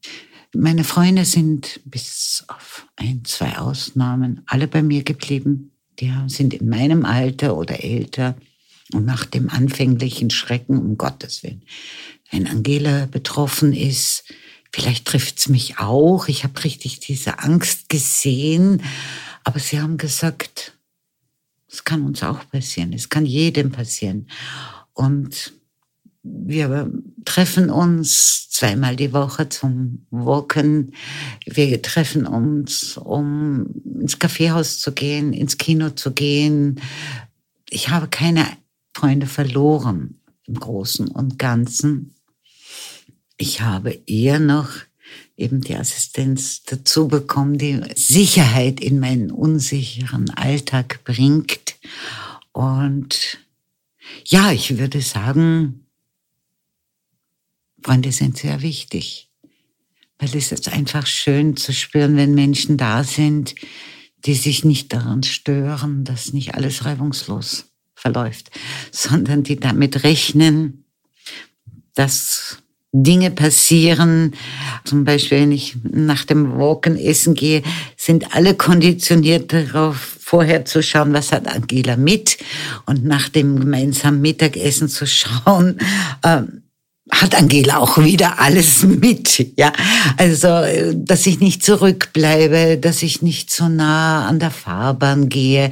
[0.55, 5.71] Meine Freunde sind bis auf ein, zwei Ausnahmen alle bei mir geblieben.
[5.99, 8.35] Die sind in meinem Alter oder älter.
[8.91, 11.63] Und nach dem anfänglichen Schrecken, um Gottes Willen,
[12.31, 14.23] wenn Angela betroffen ist,
[14.71, 16.27] vielleicht trifft's mich auch.
[16.27, 18.81] Ich habe richtig diese Angst gesehen.
[19.43, 20.73] Aber sie haben gesagt,
[21.67, 22.93] es kann uns auch passieren.
[22.93, 24.27] Es kann jedem passieren.
[24.93, 25.53] Und
[26.23, 26.91] wir
[27.25, 30.93] treffen uns zweimal die Woche zum Walken.
[31.45, 33.67] Wir treffen uns, um
[33.99, 36.81] ins Kaffeehaus zu gehen, ins Kino zu gehen.
[37.69, 38.45] Ich habe keine
[38.93, 42.15] Freunde verloren im Großen und Ganzen.
[43.37, 44.69] Ich habe eher noch
[45.37, 51.77] eben die Assistenz dazu bekommen, die Sicherheit in meinen unsicheren Alltag bringt.
[52.51, 53.39] Und
[54.25, 55.85] ja, ich würde sagen,
[57.83, 59.29] Freunde sind sehr wichtig,
[60.17, 63.55] weil es ist einfach schön zu spüren, wenn Menschen da sind,
[64.25, 68.51] die sich nicht daran stören, dass nicht alles reibungslos verläuft,
[68.91, 70.85] sondern die damit rechnen,
[71.95, 72.57] dass
[72.91, 74.33] Dinge passieren.
[74.83, 77.61] Zum Beispiel, wenn ich nach dem Walken essen gehe,
[77.95, 82.37] sind alle konditioniert darauf, vorher zu schauen, was hat Angela mit
[82.85, 85.79] und nach dem gemeinsamen Mittagessen zu schauen,
[86.23, 86.63] ähm,
[87.11, 89.73] hat Angela auch wieder alles mit, ja.
[90.17, 90.47] Also,
[90.93, 95.71] dass ich nicht zurückbleibe, dass ich nicht so nah an der Fahrbahn gehe,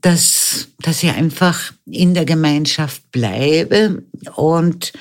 [0.00, 4.02] dass, dass ich einfach in der Gemeinschaft bleibe
[4.34, 4.92] und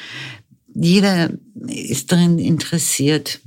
[0.74, 1.32] jeder
[1.68, 3.42] ist darin interessiert,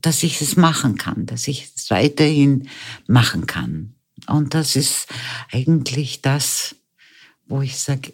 [0.00, 2.68] dass ich es machen kann, dass ich es weiterhin
[3.06, 3.94] machen kann.
[4.26, 5.06] Und das ist
[5.52, 6.76] eigentlich das,
[7.46, 8.12] wo ich sage,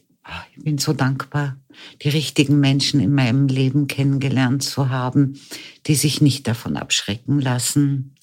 [0.55, 1.57] ich bin so dankbar,
[2.03, 5.39] die richtigen Menschen in meinem Leben kennengelernt zu haben,
[5.87, 8.15] die sich nicht davon abschrecken lassen,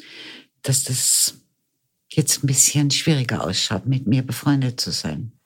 [0.62, 1.36] dass das
[2.12, 5.39] jetzt ein bisschen schwieriger ausschaut, mit mir befreundet zu sein.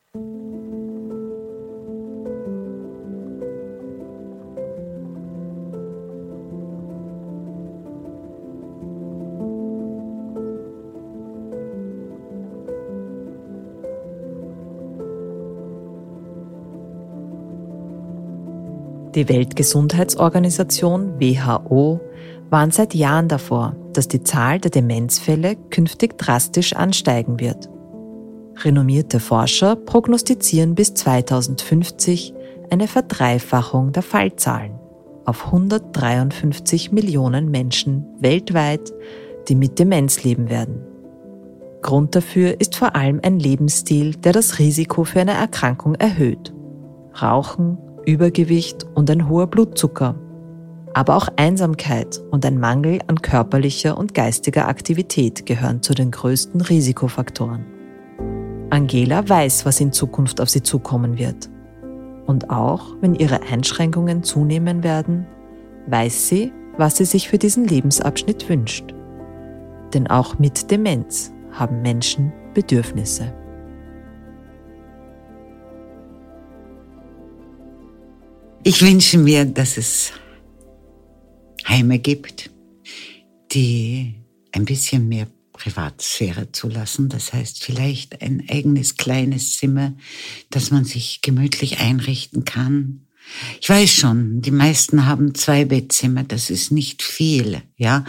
[19.15, 22.01] Die Weltgesundheitsorganisation WHO
[22.49, 27.69] warnt seit Jahren davor, dass die Zahl der Demenzfälle künftig drastisch ansteigen wird.
[28.63, 32.33] Renommierte Forscher prognostizieren bis 2050
[32.71, 34.79] eine Verdreifachung der Fallzahlen
[35.25, 38.91] auf 153 Millionen Menschen weltweit,
[39.47, 40.85] die mit Demenz leben werden.
[41.81, 46.53] Grund dafür ist vor allem ein Lebensstil, der das Risiko für eine Erkrankung erhöht.
[47.21, 50.15] Rauchen, Übergewicht und ein hoher Blutzucker.
[50.93, 56.61] Aber auch Einsamkeit und ein Mangel an körperlicher und geistiger Aktivität gehören zu den größten
[56.61, 57.65] Risikofaktoren.
[58.69, 61.49] Angela weiß, was in Zukunft auf sie zukommen wird.
[62.25, 65.27] Und auch wenn ihre Einschränkungen zunehmen werden,
[65.87, 68.93] weiß sie, was sie sich für diesen Lebensabschnitt wünscht.
[69.93, 73.33] Denn auch mit Demenz haben Menschen Bedürfnisse.
[78.65, 80.13] Ich wünsche mir, dass es
[81.67, 82.49] Heime gibt,
[83.51, 84.15] die
[84.53, 87.09] ein bisschen mehr Privatsphäre zulassen.
[87.09, 89.93] Das heißt vielleicht ein eigenes kleines Zimmer,
[90.49, 93.07] das man sich gemütlich einrichten kann.
[93.59, 98.05] Ich weiß schon, die meisten haben zwei Bettzimmer, das ist nicht viel, ja,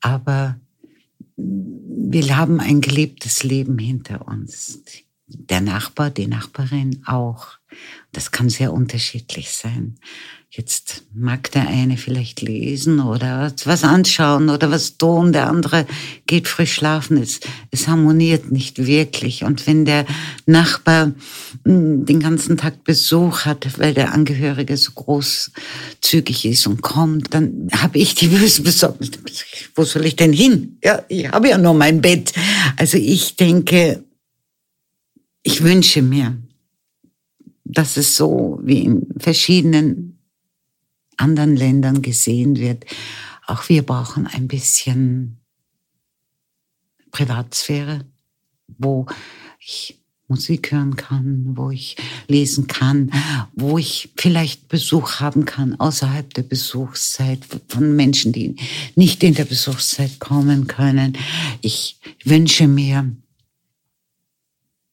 [0.00, 0.58] aber
[1.36, 4.82] wir haben ein gelebtes Leben hinter uns.
[5.32, 7.46] Der Nachbar, die Nachbarin auch.
[8.12, 9.96] Das kann sehr unterschiedlich sein.
[10.52, 15.86] Jetzt mag der eine vielleicht lesen oder was anschauen oder was tun, der andere
[16.26, 17.18] geht frisch schlafen.
[17.18, 17.38] Es,
[17.70, 19.44] es harmoniert nicht wirklich.
[19.44, 20.06] Und wenn der
[20.46, 21.12] Nachbar
[21.64, 27.68] hm, den ganzen Tag Besuch hat, weil der Angehörige so großzügig ist und kommt, dann
[27.72, 29.12] habe ich die böse Besorgnis.
[29.76, 30.78] Wo soll ich denn hin?
[30.82, 32.32] Ja, ich habe ja nur mein Bett.
[32.76, 34.02] Also ich denke,
[35.42, 36.36] ich wünsche mir,
[37.64, 40.18] dass es so wie in verschiedenen
[41.16, 42.84] anderen Ländern gesehen wird.
[43.46, 45.38] Auch wir brauchen ein bisschen
[47.10, 48.04] Privatsphäre,
[48.78, 49.06] wo
[49.58, 51.96] ich Musik hören kann, wo ich
[52.28, 53.10] lesen kann,
[53.52, 58.54] wo ich vielleicht Besuch haben kann außerhalb der Besuchszeit von Menschen, die
[58.94, 61.18] nicht in der Besuchszeit kommen können.
[61.62, 63.10] Ich wünsche mir,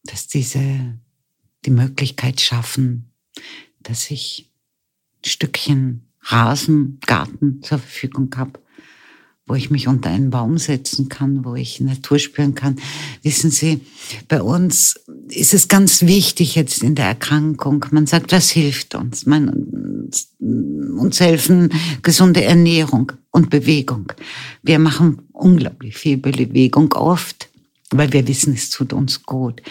[0.08, 0.97] dass diese
[1.66, 3.12] die Möglichkeit schaffen,
[3.82, 4.49] dass ich
[5.24, 8.60] ein Stückchen Rasen, Garten zur Verfügung habe,
[9.45, 12.76] wo ich mich unter einen Baum setzen kann, wo ich Natur spüren kann.
[13.24, 13.80] Wissen Sie,
[14.28, 14.99] bei uns
[15.30, 17.86] ist es ganz wichtig jetzt in der Erkrankung.
[17.91, 19.26] Man sagt, was hilft uns?
[19.26, 20.10] Man,
[20.97, 21.70] uns helfen
[22.01, 24.12] gesunde Ernährung und Bewegung.
[24.64, 27.49] Wir machen unglaublich viel Bewegung oft,
[27.91, 29.61] weil wir wissen, es tut uns gut.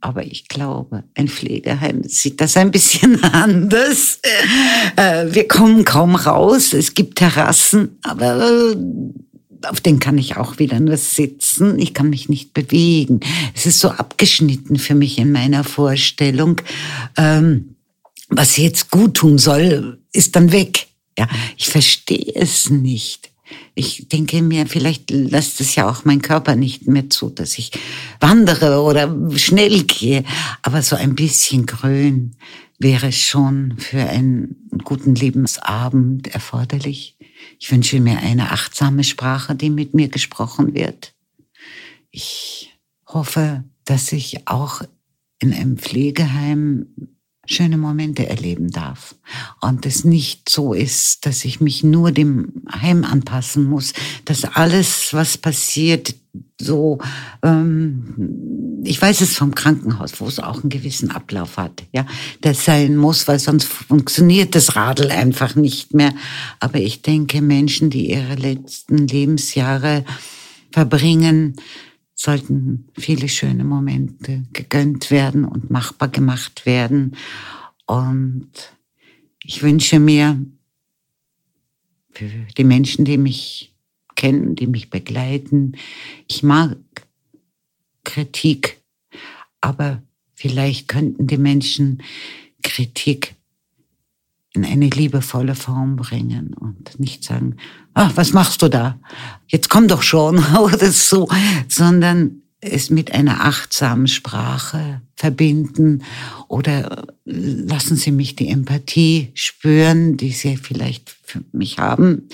[0.00, 4.20] Aber ich glaube, ein Pflegeheim sieht das ein bisschen anders.
[4.96, 6.72] Äh, wir kommen kaum raus.
[6.72, 8.76] Es gibt Terrassen, aber äh,
[9.66, 11.78] auf denen kann ich auch wieder nur sitzen.
[11.80, 13.20] Ich kann mich nicht bewegen.
[13.54, 16.60] Es ist so abgeschnitten für mich in meiner Vorstellung.
[17.16, 17.74] Ähm,
[18.28, 20.86] was jetzt gut tun soll, ist dann weg.
[21.18, 23.27] Ja, ich verstehe es nicht.
[23.74, 27.70] Ich denke mir, vielleicht lässt es ja auch mein Körper nicht mehr zu, dass ich
[28.20, 30.24] wandere oder schnell gehe.
[30.62, 32.36] Aber so ein bisschen grün
[32.78, 37.16] wäre schon für einen guten Lebensabend erforderlich.
[37.58, 41.14] Ich wünsche mir eine achtsame Sprache, die mit mir gesprochen wird.
[42.10, 44.82] Ich hoffe, dass ich auch
[45.40, 46.86] in einem Pflegeheim
[47.48, 49.14] schöne Momente erleben darf.
[49.60, 53.94] Und es nicht so ist, dass ich mich nur dem Heim anpassen muss,
[54.24, 56.14] dass alles, was passiert,
[56.60, 56.98] so,
[57.42, 62.06] ähm, ich weiß es vom Krankenhaus, wo es auch einen gewissen Ablauf hat, ja,
[62.42, 66.12] das sein muss, weil sonst funktioniert das Radl einfach nicht mehr.
[66.60, 70.04] Aber ich denke, Menschen, die ihre letzten Lebensjahre
[70.70, 71.56] verbringen,
[72.18, 77.16] sollten viele schöne Momente gegönnt werden und machbar gemacht werden.
[77.86, 78.50] Und
[79.44, 80.44] ich wünsche mir
[82.10, 83.72] für die Menschen, die mich
[84.16, 85.76] kennen, die mich begleiten,
[86.26, 86.76] ich mag
[88.02, 88.80] Kritik,
[89.60, 90.02] aber
[90.34, 92.02] vielleicht könnten die Menschen
[92.64, 93.36] Kritik
[94.54, 97.56] in eine liebevolle Form bringen und nicht sagen,
[97.94, 98.98] ach, was machst du da?
[99.46, 101.28] Jetzt komm doch schon oder so,
[101.68, 106.02] sondern es mit einer achtsamen Sprache verbinden
[106.48, 112.28] oder lassen Sie mich die Empathie spüren, die Sie vielleicht für mich haben.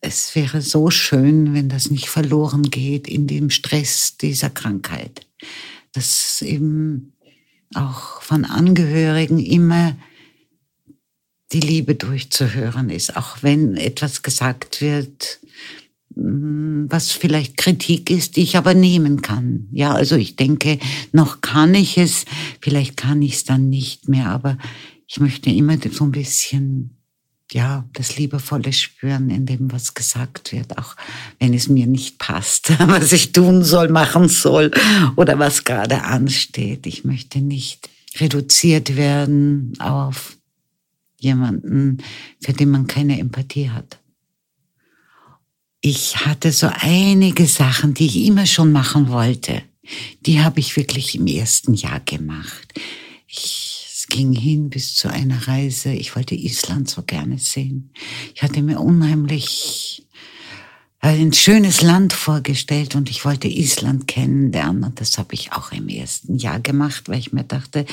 [0.00, 5.26] Es wäre so schön, wenn das nicht verloren geht in dem Stress dieser Krankheit,
[5.92, 7.14] dass eben
[7.74, 9.96] auch von Angehörigen immer
[11.52, 15.40] die Liebe durchzuhören ist, auch wenn etwas gesagt wird,
[16.14, 19.68] mm, was vielleicht Kritik ist, die ich aber nehmen kann.
[19.70, 20.78] Ja, also ich denke,
[21.12, 22.24] noch kann ich es,
[22.60, 24.58] vielleicht kann ich es dann nicht mehr, aber
[25.06, 26.96] ich möchte immer so ein bisschen
[27.52, 30.96] ja, das Liebevolle spüren in dem, was gesagt wird, auch
[31.38, 34.70] wenn es mir nicht passt, was ich tun soll, machen soll
[35.16, 36.86] oder was gerade ansteht.
[36.86, 40.38] Ich möchte nicht reduziert werden auf
[41.22, 41.98] jemanden,
[42.40, 43.98] für den man keine Empathie hat.
[45.80, 49.62] Ich hatte so einige Sachen, die ich immer schon machen wollte.
[50.26, 52.68] Die habe ich wirklich im ersten Jahr gemacht.
[53.26, 55.92] Ich ging hin bis zu einer Reise.
[55.92, 57.90] Ich wollte Island so gerne sehen.
[58.34, 60.06] Ich hatte mir unheimlich
[61.00, 64.84] ein schönes Land vorgestellt und ich wollte Island kennenlernen.
[64.84, 67.86] Und das habe ich auch im ersten Jahr gemacht, weil ich mir dachte,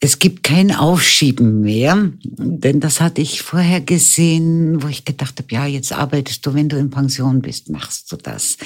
[0.00, 5.54] es gibt kein Aufschieben mehr, denn das hatte ich vorher gesehen, wo ich gedacht habe,
[5.54, 8.58] ja, jetzt arbeitest du, wenn du in Pension bist, machst du das.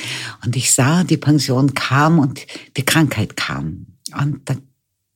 [0.44, 2.40] Und ich sah, die Pension kam und
[2.76, 3.86] die Krankheit kam.
[4.18, 4.56] Und da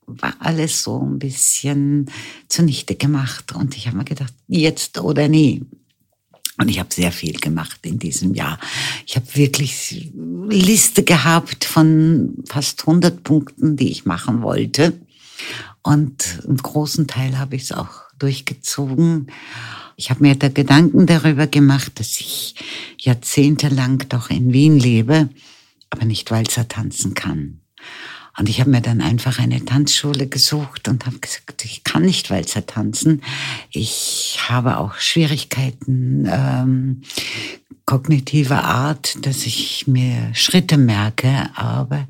[0.07, 2.11] war alles so ein bisschen
[2.49, 3.53] zunichte gemacht.
[3.55, 5.65] Und ich habe mir gedacht, jetzt oder nie.
[6.59, 8.59] Und ich habe sehr viel gemacht in diesem Jahr.
[9.07, 10.13] Ich habe wirklich
[10.49, 14.93] Liste gehabt von fast 100 Punkten, die ich machen wollte.
[15.83, 19.28] Und einen großen Teil habe ich es auch durchgezogen.
[19.97, 22.55] Ich habe mir da Gedanken darüber gemacht, dass ich
[22.99, 25.28] jahrzehntelang doch in Wien lebe,
[25.91, 27.61] aber nicht Walzer tanzen kann.
[28.39, 32.30] Und ich habe mir dann einfach eine Tanzschule gesucht und habe gesagt, ich kann nicht
[32.30, 33.22] Walzer tanzen.
[33.70, 37.03] Ich habe auch Schwierigkeiten ähm,
[37.85, 42.09] kognitiver Art, dass ich mir Schritte merke, aber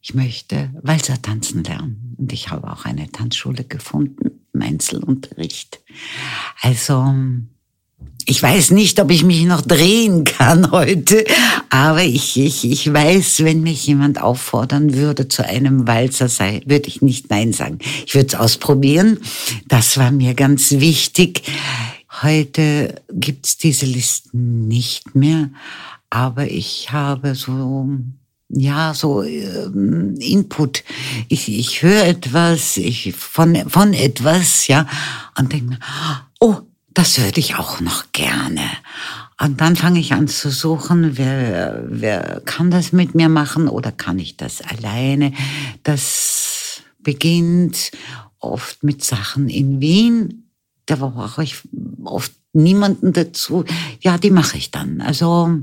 [0.00, 2.05] ich möchte Walzer tanzen lernen.
[2.18, 5.80] Und ich habe auch eine Tanzschule gefunden im Einzelunterricht.
[6.62, 7.14] Also
[8.28, 11.24] ich weiß nicht, ob ich mich noch drehen kann heute,
[11.70, 16.88] aber ich, ich, ich weiß, wenn mich jemand auffordern würde zu einem Walzer, sei, würde
[16.88, 17.78] ich nicht Nein sagen.
[18.04, 19.18] Ich würde es ausprobieren.
[19.68, 21.42] Das war mir ganz wichtig.
[22.22, 25.50] Heute gibt's diese Listen nicht mehr,
[26.10, 27.88] aber ich habe so
[28.48, 30.84] ja, so ähm, Input.
[31.28, 34.86] Ich, ich höre etwas, ich von, von etwas, ja,
[35.38, 35.78] und denke mir,
[36.40, 36.60] oh,
[36.94, 38.62] das würde ich auch noch gerne.
[39.38, 43.92] Und dann fange ich an zu suchen, wer, wer kann das mit mir machen oder
[43.92, 45.32] kann ich das alleine?
[45.82, 47.90] Das beginnt
[48.38, 50.50] oft mit Sachen in Wien.
[50.86, 51.56] Da brauche ich
[52.04, 53.64] oft niemanden dazu.
[54.00, 55.02] Ja, die mache ich dann.
[55.02, 55.58] Also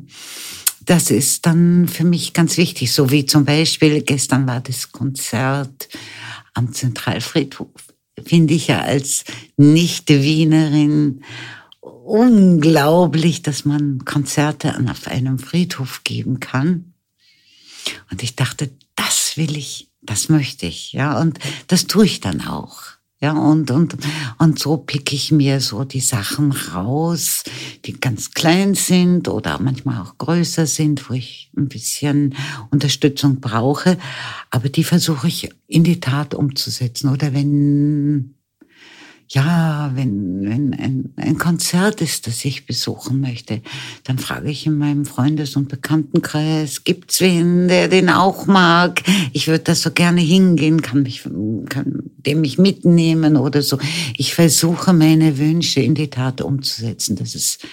[0.86, 2.92] das ist dann für mich ganz wichtig.
[2.92, 5.90] So wie zum Beispiel gestern war das Konzert
[6.54, 7.94] am Zentralfriedhof
[8.26, 9.24] finde ich ja als
[9.58, 11.24] Nicht-Wienerin
[11.82, 16.94] unglaublich, dass man Konzerte auf einem Friedhof geben kann.
[18.12, 22.42] Und ich dachte, das will ich, das möchte ich, ja, und das tue ich dann
[22.42, 22.84] auch.
[23.24, 23.96] Ja, und, und,
[24.38, 27.46] und so pick ich mir so die Sachen raus,
[27.86, 32.36] die ganz klein sind oder manchmal auch größer sind, wo ich ein bisschen
[32.70, 33.98] Unterstützung brauche.
[34.50, 37.08] Aber die versuche ich in die Tat umzusetzen.
[37.08, 38.36] Oder wenn
[39.34, 43.64] ja, wenn, wenn ein, ein Konzert ist, das ich besuchen möchte,
[44.04, 49.02] dann frage ich in meinem Freundes- und Bekanntenkreis, gibt's wen, der den auch mag?
[49.32, 51.24] Ich würde da so gerne hingehen, kann mich,
[51.68, 53.80] kann dem mich mitnehmen oder so.
[54.16, 57.16] Ich versuche meine Wünsche in die Tat umzusetzen.
[57.16, 57.66] Das ist,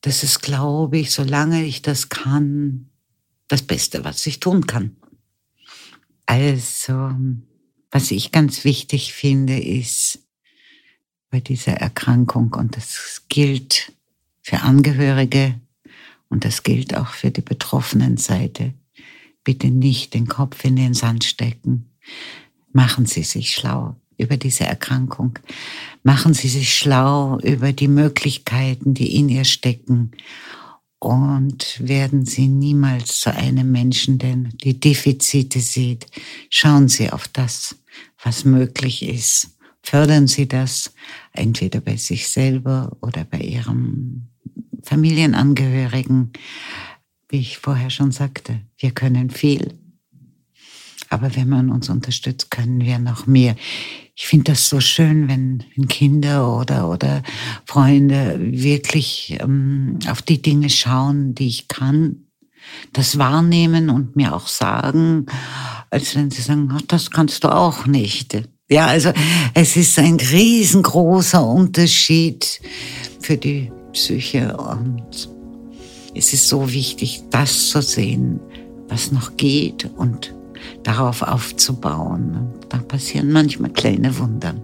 [0.00, 2.86] das ist, glaube ich, solange ich das kann,
[3.48, 4.94] das Beste, was ich tun kann.
[6.26, 7.10] Also,
[7.90, 10.23] was ich ganz wichtig finde, ist,
[11.34, 13.92] bei dieser Erkrankung und das gilt
[14.40, 15.58] für Angehörige
[16.28, 18.72] und das gilt auch für die betroffenen Seite.
[19.42, 21.90] Bitte nicht den Kopf in den Sand stecken.
[22.72, 25.40] Machen Sie sich schlau über diese Erkrankung.
[26.04, 30.12] Machen Sie sich schlau über die Möglichkeiten, die in ihr stecken.
[31.00, 36.06] Und werden Sie niemals zu einem Menschen, der die Defizite sieht.
[36.48, 37.74] Schauen Sie auf das,
[38.22, 39.53] was möglich ist
[39.84, 40.92] fördern Sie das
[41.32, 44.28] entweder bei sich selber oder bei Ihrem
[44.82, 46.32] Familienangehörigen.
[47.28, 49.74] Wie ich vorher schon sagte, wir können viel.
[51.10, 53.56] Aber wenn man uns unterstützt, können wir noch mehr.
[54.16, 57.22] Ich finde das so schön, wenn, Kinder oder, oder
[57.66, 62.26] Freunde wirklich ähm, auf die Dinge schauen, die ich kann,
[62.92, 65.26] das wahrnehmen und mir auch sagen,
[65.90, 69.12] als wenn sie sagen, ach, das kannst du auch nicht Ja, also
[69.52, 72.60] es ist ein riesengroßer Unterschied
[73.20, 75.28] für die Psyche und
[76.14, 78.40] es ist so wichtig, das zu sehen,
[78.88, 80.34] was noch geht und
[80.82, 82.54] darauf aufzubauen.
[82.70, 84.54] Da passieren manchmal kleine Wunder.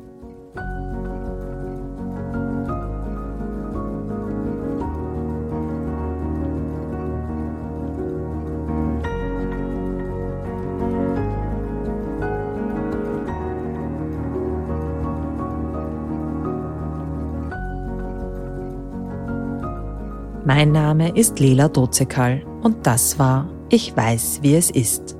[20.52, 25.16] Mein Name ist Lela Dozekal und das war Ich weiß, wie es ist.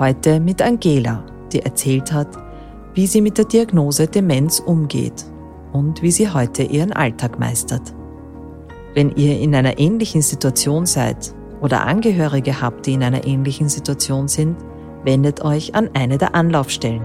[0.00, 2.26] Heute mit Angela, die erzählt hat,
[2.92, 5.26] wie sie mit der Diagnose Demenz umgeht
[5.72, 7.94] und wie sie heute ihren Alltag meistert.
[8.94, 14.26] Wenn ihr in einer ähnlichen Situation seid oder Angehörige habt, die in einer ähnlichen Situation
[14.26, 14.56] sind,
[15.04, 17.04] wendet euch an eine der Anlaufstellen.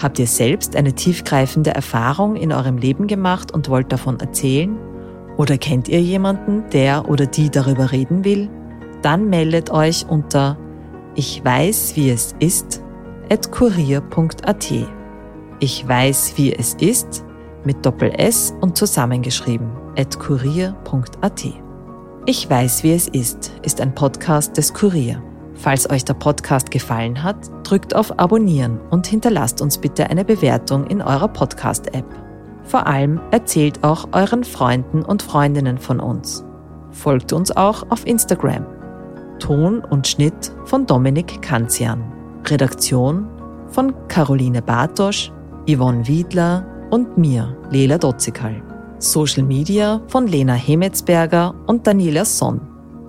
[0.03, 4.77] Habt ihr selbst eine tiefgreifende Erfahrung in eurem Leben gemacht und wollt davon erzählen?
[5.37, 8.51] Oder kennt ihr jemanden, der oder die darüber reden will?
[9.03, 10.59] Dann meldet euch unter
[11.15, 12.83] ich weiß, wie es ist
[13.31, 14.73] at kurier.at.
[15.61, 17.25] Ich weiß, wie es ist
[17.65, 21.64] mit Doppel S und zusammengeschrieben at kurier.at.
[22.27, 25.23] Ich weiß, wie es ist, ist ein Podcast des Kurier.
[25.57, 30.87] Falls euch der Podcast gefallen hat, drückt auf Abonnieren und hinterlasst uns bitte eine Bewertung
[30.87, 32.07] in eurer Podcast-App.
[32.63, 36.43] Vor allem erzählt auch euren Freunden und Freundinnen von uns.
[36.93, 38.65] Folgt uns auch auf Instagram.
[39.39, 42.11] Ton und Schnitt von Dominik Kanzian.
[42.47, 43.29] Redaktion
[43.69, 45.31] von Caroline Bartosch,
[45.69, 48.63] Yvonne Wiedler und mir, Lela Dotzikal.
[49.05, 52.61] Social Media von Lena Hemetsberger und Daniela Sonn.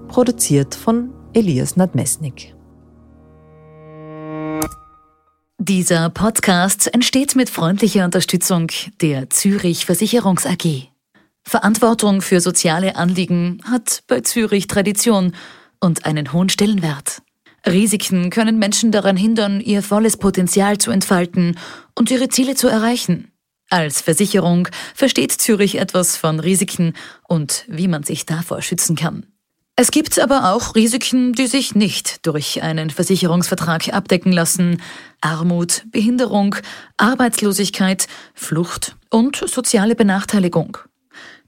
[0.07, 2.53] Produziert von Elias Nadmesnik.
[5.57, 8.67] Dieser Podcast entsteht mit freundlicher Unterstützung
[9.01, 10.89] der Zürich Versicherungs AG.
[11.43, 15.33] Verantwortung für soziale Anliegen hat bei Zürich Tradition
[15.79, 17.21] und einen hohen Stellenwert.
[17.65, 21.57] Risiken können Menschen daran hindern, ihr volles Potenzial zu entfalten
[21.95, 23.31] und ihre Ziele zu erreichen.
[23.69, 26.93] Als Versicherung versteht Zürich etwas von Risiken
[27.27, 29.25] und wie man sich davor schützen kann.
[29.77, 34.81] Es gibt aber auch Risiken, die sich nicht durch einen Versicherungsvertrag abdecken lassen.
[35.19, 36.55] Armut, Behinderung,
[36.95, 40.77] Arbeitslosigkeit, Flucht und soziale Benachteiligung.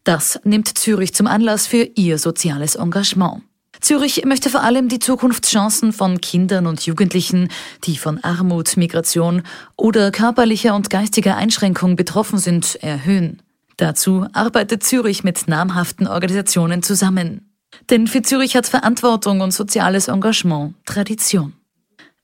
[0.03, 3.43] Das nimmt Zürich zum Anlass für ihr soziales Engagement.
[3.81, 7.49] Zürich möchte vor allem die Zukunftschancen von Kindern und Jugendlichen,
[7.83, 9.43] die von Armut, Migration
[9.75, 13.41] oder körperlicher und geistiger Einschränkung betroffen sind, erhöhen.
[13.77, 17.53] Dazu arbeitet Zürich mit namhaften Organisationen zusammen.
[17.89, 21.53] Denn für Zürich hat Verantwortung und soziales Engagement Tradition.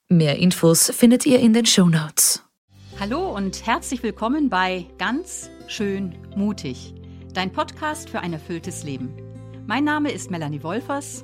[0.09, 2.43] Mehr Infos findet ihr in den Show Notes.
[2.99, 6.93] Hallo und herzlich willkommen bei Ganz schön mutig,
[7.33, 9.15] dein Podcast für ein erfülltes Leben.
[9.67, 11.23] Mein Name ist Melanie Wolfers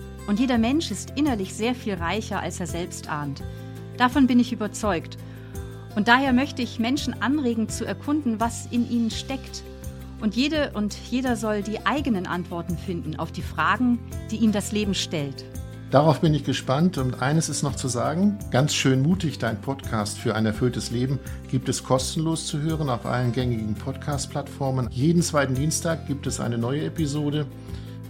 [0.27, 3.43] Und jeder Mensch ist innerlich sehr viel reicher, als er selbst ahnt.
[3.97, 5.17] Davon bin ich überzeugt.
[5.95, 9.63] Und daher möchte ich Menschen anregen zu erkunden, was in ihnen steckt.
[10.21, 13.99] Und jede und jeder soll die eigenen Antworten finden auf die Fragen,
[14.29, 15.43] die ihm das Leben stellt.
[15.91, 18.39] Darauf bin ich gespannt und eines ist noch zu sagen.
[18.49, 21.19] Ganz schön mutig, dein Podcast für ein erfülltes Leben
[21.49, 24.87] gibt es kostenlos zu hören auf allen gängigen Podcast-Plattformen.
[24.89, 27.45] Jeden zweiten Dienstag gibt es eine neue Episode.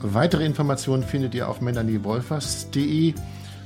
[0.03, 3.13] Weitere Informationen findet ihr auf melaniewolfers.de.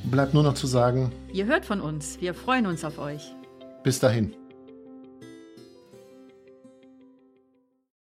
[0.04, 2.20] Bleibt nur noch zu sagen, ihr hört von uns.
[2.20, 3.34] Wir freuen uns auf euch.
[3.84, 4.36] Bis dahin.